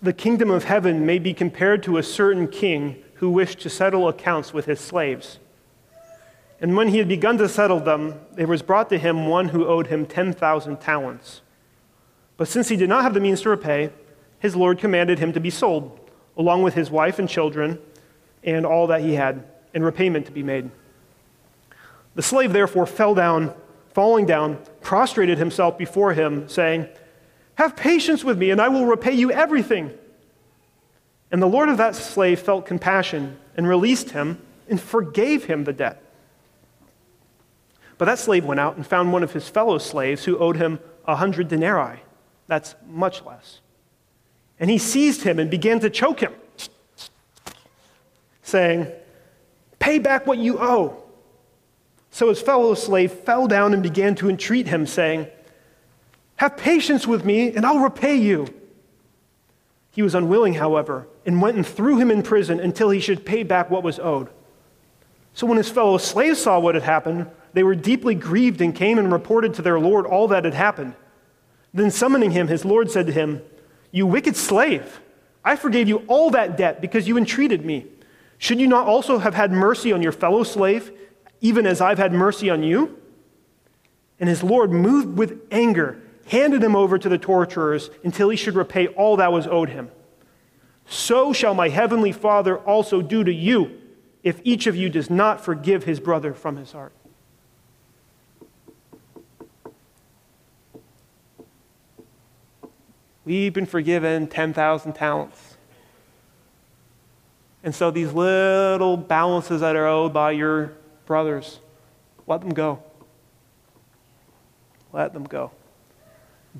The 0.00 0.12
kingdom 0.12 0.50
of 0.50 0.64
heaven 0.64 1.04
may 1.04 1.18
be 1.18 1.34
compared 1.34 1.82
to 1.84 1.98
a 1.98 2.02
certain 2.02 2.48
king 2.48 3.02
who 3.20 3.28
wished 3.28 3.60
to 3.60 3.68
settle 3.68 4.08
accounts 4.08 4.54
with 4.54 4.64
his 4.64 4.80
slaves. 4.80 5.38
And 6.58 6.74
when 6.74 6.88
he 6.88 6.96
had 6.96 7.06
begun 7.06 7.36
to 7.36 7.50
settle 7.50 7.78
them, 7.78 8.18
there 8.32 8.46
was 8.46 8.62
brought 8.62 8.88
to 8.88 8.98
him 8.98 9.26
one 9.26 9.50
who 9.50 9.66
owed 9.66 9.88
him 9.88 10.06
10,000 10.06 10.80
talents. 10.80 11.42
But 12.38 12.48
since 12.48 12.70
he 12.70 12.76
did 12.76 12.88
not 12.88 13.02
have 13.02 13.12
the 13.12 13.20
means 13.20 13.42
to 13.42 13.50
repay, 13.50 13.90
his 14.38 14.56
Lord 14.56 14.78
commanded 14.78 15.18
him 15.18 15.34
to 15.34 15.40
be 15.40 15.50
sold, 15.50 16.00
along 16.38 16.62
with 16.62 16.72
his 16.72 16.90
wife 16.90 17.18
and 17.18 17.28
children, 17.28 17.78
and 18.42 18.64
all 18.64 18.86
that 18.86 19.02
he 19.02 19.16
had, 19.16 19.44
and 19.74 19.84
repayment 19.84 20.24
to 20.24 20.32
be 20.32 20.42
made. 20.42 20.70
The 22.14 22.22
slave 22.22 22.54
therefore 22.54 22.86
fell 22.86 23.14
down, 23.14 23.52
falling 23.92 24.24
down, 24.24 24.62
prostrated 24.80 25.36
himself 25.36 25.76
before 25.76 26.14
him, 26.14 26.48
saying, 26.48 26.88
Have 27.56 27.76
patience 27.76 28.24
with 28.24 28.38
me, 28.38 28.50
and 28.50 28.62
I 28.62 28.68
will 28.68 28.86
repay 28.86 29.12
you 29.12 29.30
everything. 29.30 29.92
And 31.30 31.40
the 31.40 31.46
Lord 31.46 31.68
of 31.68 31.76
that 31.78 31.94
slave 31.94 32.40
felt 32.40 32.66
compassion, 32.66 33.38
and 33.56 33.68
released 33.68 34.10
him, 34.10 34.40
and 34.68 34.80
forgave 34.80 35.44
him 35.44 35.64
the 35.64 35.72
debt. 35.72 36.02
But 37.98 38.06
that 38.06 38.18
slave 38.18 38.44
went 38.44 38.60
out 38.60 38.76
and 38.76 38.86
found 38.86 39.12
one 39.12 39.22
of 39.22 39.32
his 39.32 39.48
fellow 39.48 39.78
slaves 39.78 40.24
who 40.24 40.38
owed 40.38 40.56
him 40.56 40.80
a 41.06 41.16
hundred 41.16 41.48
denarii. 41.48 42.00
That's 42.46 42.74
much 42.88 43.22
less. 43.24 43.60
And 44.58 44.70
he 44.70 44.78
seized 44.78 45.22
him 45.22 45.38
and 45.38 45.50
began 45.50 45.80
to 45.80 45.90
choke 45.90 46.20
him, 46.20 46.32
saying, 48.42 48.90
Pay 49.78 49.98
back 49.98 50.26
what 50.26 50.38
you 50.38 50.58
owe. 50.58 51.02
So 52.10 52.28
his 52.28 52.40
fellow 52.40 52.74
slave 52.74 53.12
fell 53.12 53.46
down 53.46 53.72
and 53.72 53.82
began 53.82 54.14
to 54.16 54.28
entreat 54.28 54.66
him, 54.66 54.86
saying, 54.86 55.26
Have 56.36 56.56
patience 56.56 57.06
with 57.06 57.24
me, 57.24 57.54
and 57.54 57.64
I'll 57.64 57.80
repay 57.80 58.16
you. 58.16 58.46
He 59.92 60.02
was 60.02 60.14
unwilling, 60.14 60.54
however, 60.54 61.06
and 61.26 61.42
went 61.42 61.56
and 61.56 61.66
threw 61.66 61.98
him 61.98 62.10
in 62.10 62.22
prison 62.22 62.60
until 62.60 62.90
he 62.90 63.00
should 63.00 63.24
pay 63.24 63.42
back 63.42 63.70
what 63.70 63.82
was 63.82 63.98
owed. 63.98 64.28
So 65.34 65.46
when 65.46 65.58
his 65.58 65.70
fellow 65.70 65.98
slaves 65.98 66.40
saw 66.40 66.58
what 66.58 66.74
had 66.74 66.84
happened, 66.84 67.30
they 67.52 67.62
were 67.62 67.74
deeply 67.74 68.14
grieved 68.14 68.60
and 68.60 68.74
came 68.74 68.98
and 68.98 69.12
reported 69.12 69.54
to 69.54 69.62
their 69.62 69.78
Lord 69.78 70.06
all 70.06 70.28
that 70.28 70.44
had 70.44 70.54
happened. 70.54 70.94
Then 71.72 71.90
summoning 71.90 72.32
him, 72.32 72.48
his 72.48 72.64
Lord 72.64 72.90
said 72.90 73.06
to 73.06 73.12
him, 73.12 73.42
You 73.92 74.06
wicked 74.06 74.36
slave, 74.36 75.00
I 75.44 75.56
forgave 75.56 75.88
you 75.88 75.98
all 76.08 76.30
that 76.30 76.56
debt 76.56 76.80
because 76.80 77.08
you 77.08 77.16
entreated 77.16 77.64
me. 77.64 77.86
Should 78.38 78.60
you 78.60 78.66
not 78.66 78.86
also 78.86 79.18
have 79.18 79.34
had 79.34 79.52
mercy 79.52 79.92
on 79.92 80.02
your 80.02 80.12
fellow 80.12 80.42
slave, 80.42 80.92
even 81.40 81.66
as 81.66 81.80
I've 81.80 81.98
had 81.98 82.12
mercy 82.12 82.50
on 82.50 82.62
you? 82.62 82.98
And 84.18 84.28
his 84.28 84.42
Lord, 84.42 84.70
moved 84.70 85.16
with 85.16 85.40
anger, 85.50 86.00
handed 86.26 86.62
him 86.62 86.76
over 86.76 86.98
to 86.98 87.08
the 87.08 87.18
torturers 87.18 87.90
until 88.04 88.28
he 88.28 88.36
should 88.36 88.54
repay 88.54 88.88
all 88.88 89.16
that 89.16 89.32
was 89.32 89.46
owed 89.46 89.70
him. 89.70 89.90
So 90.90 91.32
shall 91.32 91.54
my 91.54 91.68
heavenly 91.68 92.10
Father 92.10 92.58
also 92.58 93.00
do 93.00 93.22
to 93.22 93.32
you 93.32 93.78
if 94.24 94.40
each 94.42 94.66
of 94.66 94.74
you 94.74 94.88
does 94.88 95.08
not 95.08 95.40
forgive 95.40 95.84
his 95.84 96.00
brother 96.00 96.34
from 96.34 96.56
his 96.56 96.72
heart. 96.72 96.92
We've 103.24 103.54
been 103.54 103.66
forgiven 103.66 104.26
10,000 104.26 104.92
talents. 104.94 105.56
And 107.62 107.72
so 107.72 107.92
these 107.92 108.12
little 108.12 108.96
balances 108.96 109.60
that 109.60 109.76
are 109.76 109.86
owed 109.86 110.12
by 110.12 110.32
your 110.32 110.72
brothers, 111.06 111.60
let 112.26 112.40
them 112.40 112.52
go. 112.52 112.82
Let 114.92 115.12
them 115.12 115.22
go. 115.22 115.52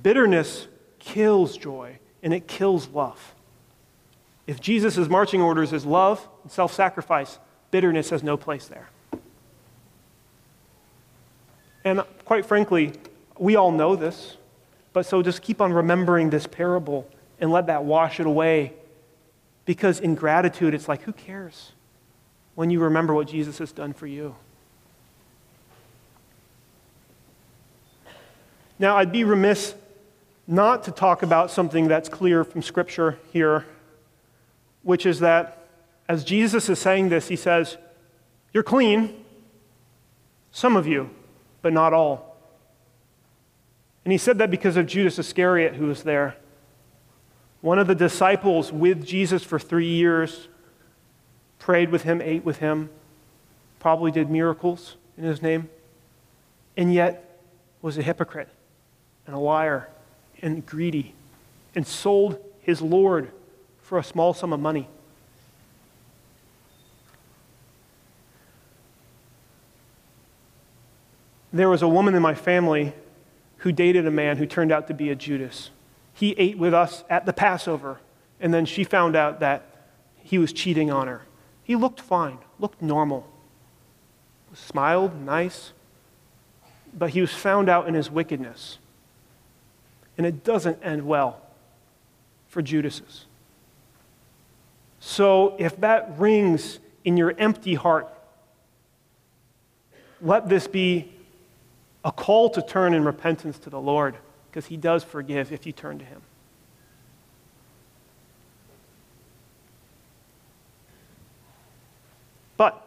Bitterness 0.01 0.69
kills 1.01 1.57
joy 1.57 1.99
and 2.23 2.33
it 2.33 2.47
kills 2.47 2.87
love. 2.91 3.35
If 4.51 4.61
Jesus' 4.61 5.09
marching 5.09 5.41
orders 5.41 5.73
is 5.73 5.87
love 5.87 6.27
and 6.43 6.51
self 6.51 6.75
sacrifice, 6.75 7.39
bitterness 7.71 8.11
has 8.11 8.25
no 8.25 8.37
place 8.37 8.67
there. 8.67 8.89
And 11.85 12.03
quite 12.25 12.45
frankly, 12.45 12.95
we 13.39 13.55
all 13.55 13.71
know 13.71 13.95
this, 13.95 14.39
but 14.93 15.07
so 15.07 15.23
just 15.23 15.41
keep 15.41 15.61
on 15.61 15.73
remembering 15.73 16.31
this 16.31 16.49
parable 16.49 17.09
and 17.39 17.53
let 17.53 17.69
that 17.69 17.85
wash 17.85 18.19
it 18.19 18.27
away. 18.27 18.73
Because 19.67 20.01
in 20.01 20.17
gratitude, 20.17 20.75
it's 20.75 20.89
like, 20.89 21.03
who 21.03 21.13
cares 21.13 21.71
when 22.57 22.71
you 22.71 22.81
remember 22.81 23.15
what 23.15 23.29
Jesus 23.29 23.59
has 23.59 23.71
done 23.71 23.93
for 23.93 24.09
you? 24.09 24.35
Now, 28.81 28.97
I'd 28.97 29.13
be 29.13 29.23
remiss 29.23 29.77
not 30.49 30.83
to 30.85 30.91
talk 30.91 31.23
about 31.23 31.53
something 31.53 31.87
that's 31.87 32.09
clear 32.09 32.43
from 32.43 32.63
Scripture 32.63 33.17
here, 33.33 33.65
which 34.83 35.07
is 35.07 35.21
that 35.21 35.61
as 36.09 36.25
Jesus 36.25 36.69
is 36.69 36.79
saying 36.79 37.09
this, 37.09 37.29
he 37.29 37.37
says, 37.37 37.77
You're 38.53 38.65
clean, 38.65 39.25
some 40.51 40.77
of 40.77 40.87
you, 40.87 41.11
but 41.63 41.73
not 41.73 41.93
all. 41.93 42.37
And 44.05 44.11
he 44.13 44.19
said 44.19 44.39
that 44.39 44.51
because 44.51 44.77
of 44.77 44.87
Judas 44.87 45.19
Iscariot, 45.19 45.75
who 45.75 45.87
was 45.87 46.03
there. 46.03 46.37
One 47.61 47.79
of 47.79 47.87
the 47.87 47.95
disciples 47.95 48.73
with 48.73 49.05
Jesus 49.05 49.45
for 49.45 49.59
three 49.59 49.89
years, 49.89 50.49
prayed 51.59 51.91
with 51.91 52.03
him, 52.03 52.21
ate 52.21 52.45
with 52.45 52.57
him, 52.57 52.91
probably 53.79 54.11
did 54.11 54.31
miracles 54.31 54.97
in 55.17 55.25
his 55.25 55.43
name, 55.43 55.69
and 56.77 56.93
yet 56.93 57.39
was 57.83 57.99
a 57.99 58.03
hypocrite 58.03 58.49
and 59.27 59.37
a 59.37 59.39
liar 59.39 59.89
and 60.43 60.65
greedy 60.67 61.15
and 61.75 61.87
sold 61.87 62.39
his 62.63 62.83
Lord 62.83 63.31
for 63.91 63.99
a 63.99 64.05
small 64.05 64.33
sum 64.33 64.53
of 64.53 64.61
money. 64.61 64.87
There 71.53 71.69
was 71.69 71.83
a 71.83 71.89
woman 71.89 72.15
in 72.15 72.23
my 72.23 72.37
family 72.37 72.93
who 73.57 73.73
dated 73.73 74.07
a 74.07 74.11
man 74.13 74.37
who 74.37 74.47
turned 74.47 74.71
out 74.71 74.87
to 74.87 74.95
be 74.95 75.11
a 75.11 75.17
Judas. 75.17 75.71
He 76.15 76.37
ate 76.39 76.57
with 76.57 76.73
us 76.73 77.03
at 77.11 77.27
the 77.27 77.33
Passover, 77.33 77.99
and 78.39 78.55
then 78.55 78.65
she 78.65 78.85
found 78.85 79.17
out 79.17 79.41
that 79.41 79.67
he 80.23 80.39
was 80.39 80.53
cheating 80.53 80.93
on 80.93 81.09
her. 81.09 81.23
He 81.65 81.75
looked 81.75 82.01
fine, 82.01 82.39
looked 82.61 82.81
normal, 82.81 83.27
smiled, 84.55 85.21
nice, 85.21 85.73
but 86.97 87.11
he 87.11 87.21
was 87.21 87.35
found 87.35 87.69
out 87.69 87.89
in 87.89 87.95
his 87.95 88.09
wickedness. 88.09 88.79
And 90.17 90.25
it 90.25 90.45
doesn't 90.45 90.79
end 90.81 91.09
well 91.09 91.41
for 92.47 92.63
Judas's. 92.63 93.27
So 95.01 95.57
if 95.59 95.81
that 95.81 96.19
rings 96.19 96.79
in 97.05 97.17
your 97.17 97.35
empty 97.39 97.75
heart, 97.75 98.09
let 100.21 100.49
this 100.49 100.67
be 100.67 101.11
a 102.05 102.13
call 102.13 102.51
to 102.51 102.63
turn 102.63 102.95
in 102.95 103.05
repentance 103.05 103.59
to 103.61 103.71
the 103.71 103.81
Lord, 103.81 104.17
because 104.51 104.67
He 104.67 104.77
does 104.77 105.03
forgive 105.03 105.53
if 105.53 105.67
you 105.67 105.73
turn 105.73 105.99
to 105.99 106.05
Him. 106.05 106.21
But 112.59 112.87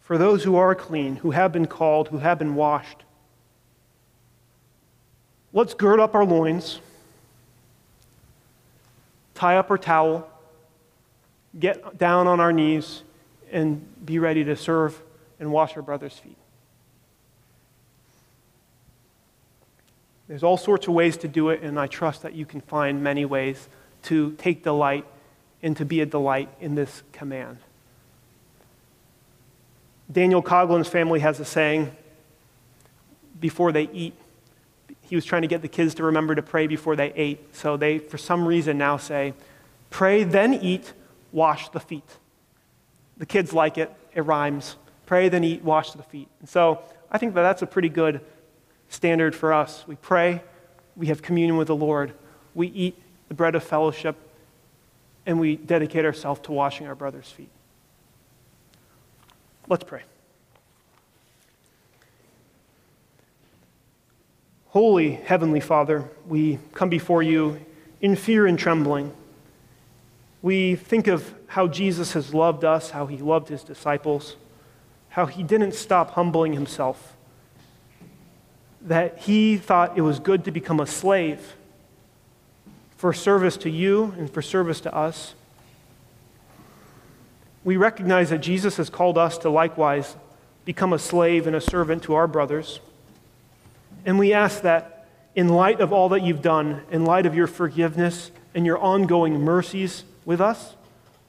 for 0.00 0.18
those 0.18 0.44
who 0.44 0.56
are 0.56 0.74
clean, 0.74 1.16
who 1.16 1.30
have 1.30 1.52
been 1.52 1.66
called, 1.66 2.08
who 2.08 2.18
have 2.18 2.38
been 2.38 2.54
washed, 2.54 3.04
let's 5.54 5.72
gird 5.72 5.98
up 5.98 6.14
our 6.14 6.26
loins, 6.26 6.80
tie 9.34 9.56
up 9.56 9.70
our 9.70 9.78
towel, 9.78 10.28
get 11.58 11.98
down 11.98 12.26
on 12.26 12.40
our 12.40 12.52
knees, 12.52 13.02
and 13.50 13.86
be 14.04 14.18
ready 14.18 14.44
to 14.44 14.56
serve 14.56 15.00
and 15.38 15.52
wash 15.52 15.76
our 15.76 15.82
brother's 15.82 16.18
feet. 16.18 16.36
There's 20.28 20.42
all 20.42 20.56
sorts 20.56 20.88
of 20.88 20.94
ways 20.94 21.18
to 21.18 21.28
do 21.28 21.50
it, 21.50 21.62
and 21.62 21.78
I 21.78 21.86
trust 21.86 22.22
that 22.22 22.32
you 22.32 22.46
can 22.46 22.62
find 22.62 23.02
many 23.02 23.24
ways 23.24 23.68
to 24.04 24.32
take 24.38 24.62
delight 24.62 25.04
and 25.62 25.76
to 25.76 25.84
be 25.84 26.00
a 26.00 26.06
delight 26.06 26.48
in 26.60 26.74
this 26.74 27.02
command. 27.12 27.58
Daniel 30.10 30.42
Coglin's 30.42 30.88
family 30.88 31.20
has 31.20 31.38
a 31.38 31.44
saying 31.44 31.94
before 33.40 33.72
they 33.72 33.84
eat. 33.92 34.14
He 35.02 35.16
was 35.16 35.24
trying 35.24 35.42
to 35.42 35.48
get 35.48 35.62
the 35.62 35.68
kids 35.68 35.94
to 35.96 36.04
remember 36.04 36.34
to 36.34 36.42
pray 36.42 36.66
before 36.66 36.96
they 36.96 37.12
ate. 37.14 37.54
So 37.54 37.76
they, 37.76 37.98
for 37.98 38.18
some 38.18 38.46
reason, 38.46 38.78
now 38.78 38.96
say, 38.96 39.34
Pray, 39.90 40.24
then 40.24 40.54
eat, 40.54 40.92
wash 41.32 41.68
the 41.70 41.80
feet. 41.80 42.08
The 43.16 43.26
kids 43.26 43.52
like 43.52 43.78
it, 43.78 43.92
it 44.14 44.22
rhymes. 44.22 44.76
Pray, 45.06 45.28
then 45.28 45.44
eat, 45.44 45.62
wash 45.62 45.92
the 45.92 46.02
feet. 46.02 46.28
And 46.40 46.48
so 46.48 46.82
I 47.10 47.18
think 47.18 47.34
that 47.34 47.42
that's 47.42 47.62
a 47.62 47.66
pretty 47.66 47.88
good 47.88 48.20
standard 48.88 49.34
for 49.34 49.52
us. 49.52 49.84
We 49.86 49.96
pray, 49.96 50.42
we 50.96 51.06
have 51.06 51.22
communion 51.22 51.56
with 51.56 51.68
the 51.68 51.76
Lord, 51.76 52.12
we 52.54 52.68
eat 52.68 53.00
the 53.28 53.34
bread 53.34 53.54
of 53.54 53.64
fellowship, 53.64 54.16
and 55.24 55.40
we 55.40 55.56
dedicate 55.56 56.04
ourselves 56.04 56.40
to 56.42 56.52
washing 56.52 56.86
our 56.86 56.94
brother's 56.94 57.30
feet. 57.30 57.48
Let's 59.68 59.84
pray. 59.84 60.02
Holy 64.68 65.12
Heavenly 65.12 65.60
Father, 65.60 66.08
we 66.26 66.58
come 66.72 66.88
before 66.88 67.22
you 67.22 67.60
in 68.00 68.16
fear 68.16 68.46
and 68.46 68.58
trembling. 68.58 69.12
We 70.42 70.74
think 70.74 71.06
of 71.06 71.34
how 71.46 71.68
Jesus 71.68 72.12
has 72.12 72.34
loved 72.34 72.64
us, 72.64 72.90
how 72.90 73.06
he 73.06 73.16
loved 73.16 73.48
his 73.48 73.62
disciples, 73.62 74.36
how 75.10 75.26
he 75.26 75.42
didn't 75.42 75.72
stop 75.72 76.10
humbling 76.12 76.52
himself 76.52 77.16
that 78.86 79.18
he 79.18 79.56
thought 79.56 79.96
it 79.96 80.00
was 80.00 80.18
good 80.18 80.44
to 80.44 80.50
become 80.50 80.80
a 80.80 80.86
slave 80.86 81.54
for 82.96 83.12
service 83.12 83.56
to 83.58 83.70
you 83.70 84.14
and 84.18 84.30
for 84.30 84.42
service 84.42 84.80
to 84.80 84.94
us. 84.94 85.34
We 87.64 87.76
recognize 87.76 88.30
that 88.30 88.38
Jesus 88.38 88.76
has 88.76 88.90
called 88.90 89.16
us 89.18 89.38
to 89.38 89.50
likewise 89.50 90.16
become 90.64 90.92
a 90.92 90.98
slave 90.98 91.46
and 91.46 91.54
a 91.54 91.60
servant 91.60 92.02
to 92.04 92.14
our 92.14 92.26
brothers. 92.26 92.80
And 94.04 94.18
we 94.18 94.32
ask 94.32 94.62
that 94.62 95.08
in 95.34 95.48
light 95.48 95.80
of 95.80 95.92
all 95.92 96.08
that 96.10 96.22
you've 96.22 96.42
done, 96.42 96.82
in 96.90 97.04
light 97.04 97.26
of 97.26 97.34
your 97.34 97.46
forgiveness 97.46 98.30
and 98.54 98.66
your 98.66 98.78
ongoing 98.78 99.40
mercies 99.40 100.04
with 100.24 100.40
us, 100.40 100.74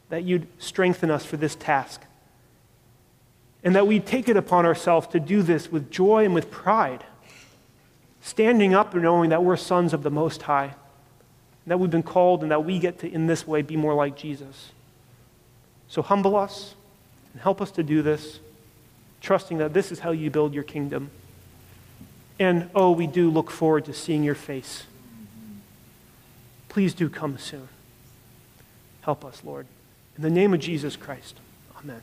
that 0.09 0.23
you'd 0.23 0.47
strengthen 0.59 1.09
us 1.09 1.25
for 1.25 1.37
this 1.37 1.55
task. 1.55 2.01
And 3.63 3.75
that 3.75 3.87
we 3.87 3.99
take 3.99 4.27
it 4.27 4.37
upon 4.37 4.65
ourselves 4.65 5.07
to 5.07 5.19
do 5.19 5.41
this 5.41 5.71
with 5.71 5.89
joy 5.89 6.25
and 6.25 6.33
with 6.33 6.51
pride 6.51 7.03
standing 8.23 8.73
up 8.73 8.93
and 8.93 9.03
knowing 9.03 9.29
that 9.29 9.43
we're 9.43 9.57
sons 9.57 9.93
of 9.93 10.01
the 10.01 10.09
Most 10.09 10.43
High, 10.43 10.73
that 11.67 11.77
we've 11.77 11.91
been 11.91 12.01
called 12.01 12.41
and 12.41 12.51
that 12.51 12.63
we 12.63 12.79
get 12.79 12.99
to, 12.99 13.11
in 13.11 13.27
this 13.27 13.45
way, 13.45 13.61
be 13.61 13.75
more 13.75 13.93
like 13.93 14.15
Jesus. 14.15 14.71
So 15.89 16.01
humble 16.01 16.35
us 16.35 16.73
and 17.33 17.41
help 17.41 17.61
us 17.61 17.69
to 17.71 17.83
do 17.83 18.01
this, 18.01 18.39
trusting 19.21 19.57
that 19.57 19.73
this 19.73 19.91
is 19.91 19.99
how 19.99 20.11
you 20.11 20.31
build 20.31 20.53
your 20.53 20.63
kingdom. 20.63 21.11
And 22.39 22.69
oh, 22.73 22.91
we 22.91 23.07
do 23.07 23.29
look 23.29 23.51
forward 23.51 23.85
to 23.85 23.93
seeing 23.93 24.23
your 24.23 24.35
face. 24.35 24.85
Please 26.69 26.93
do 26.93 27.09
come 27.09 27.37
soon. 27.37 27.67
Help 29.03 29.25
us, 29.25 29.41
Lord. 29.43 29.67
In 30.15 30.23
the 30.23 30.29
name 30.29 30.53
of 30.53 30.59
Jesus 30.59 30.95
Christ, 30.95 31.35
amen. 31.77 32.01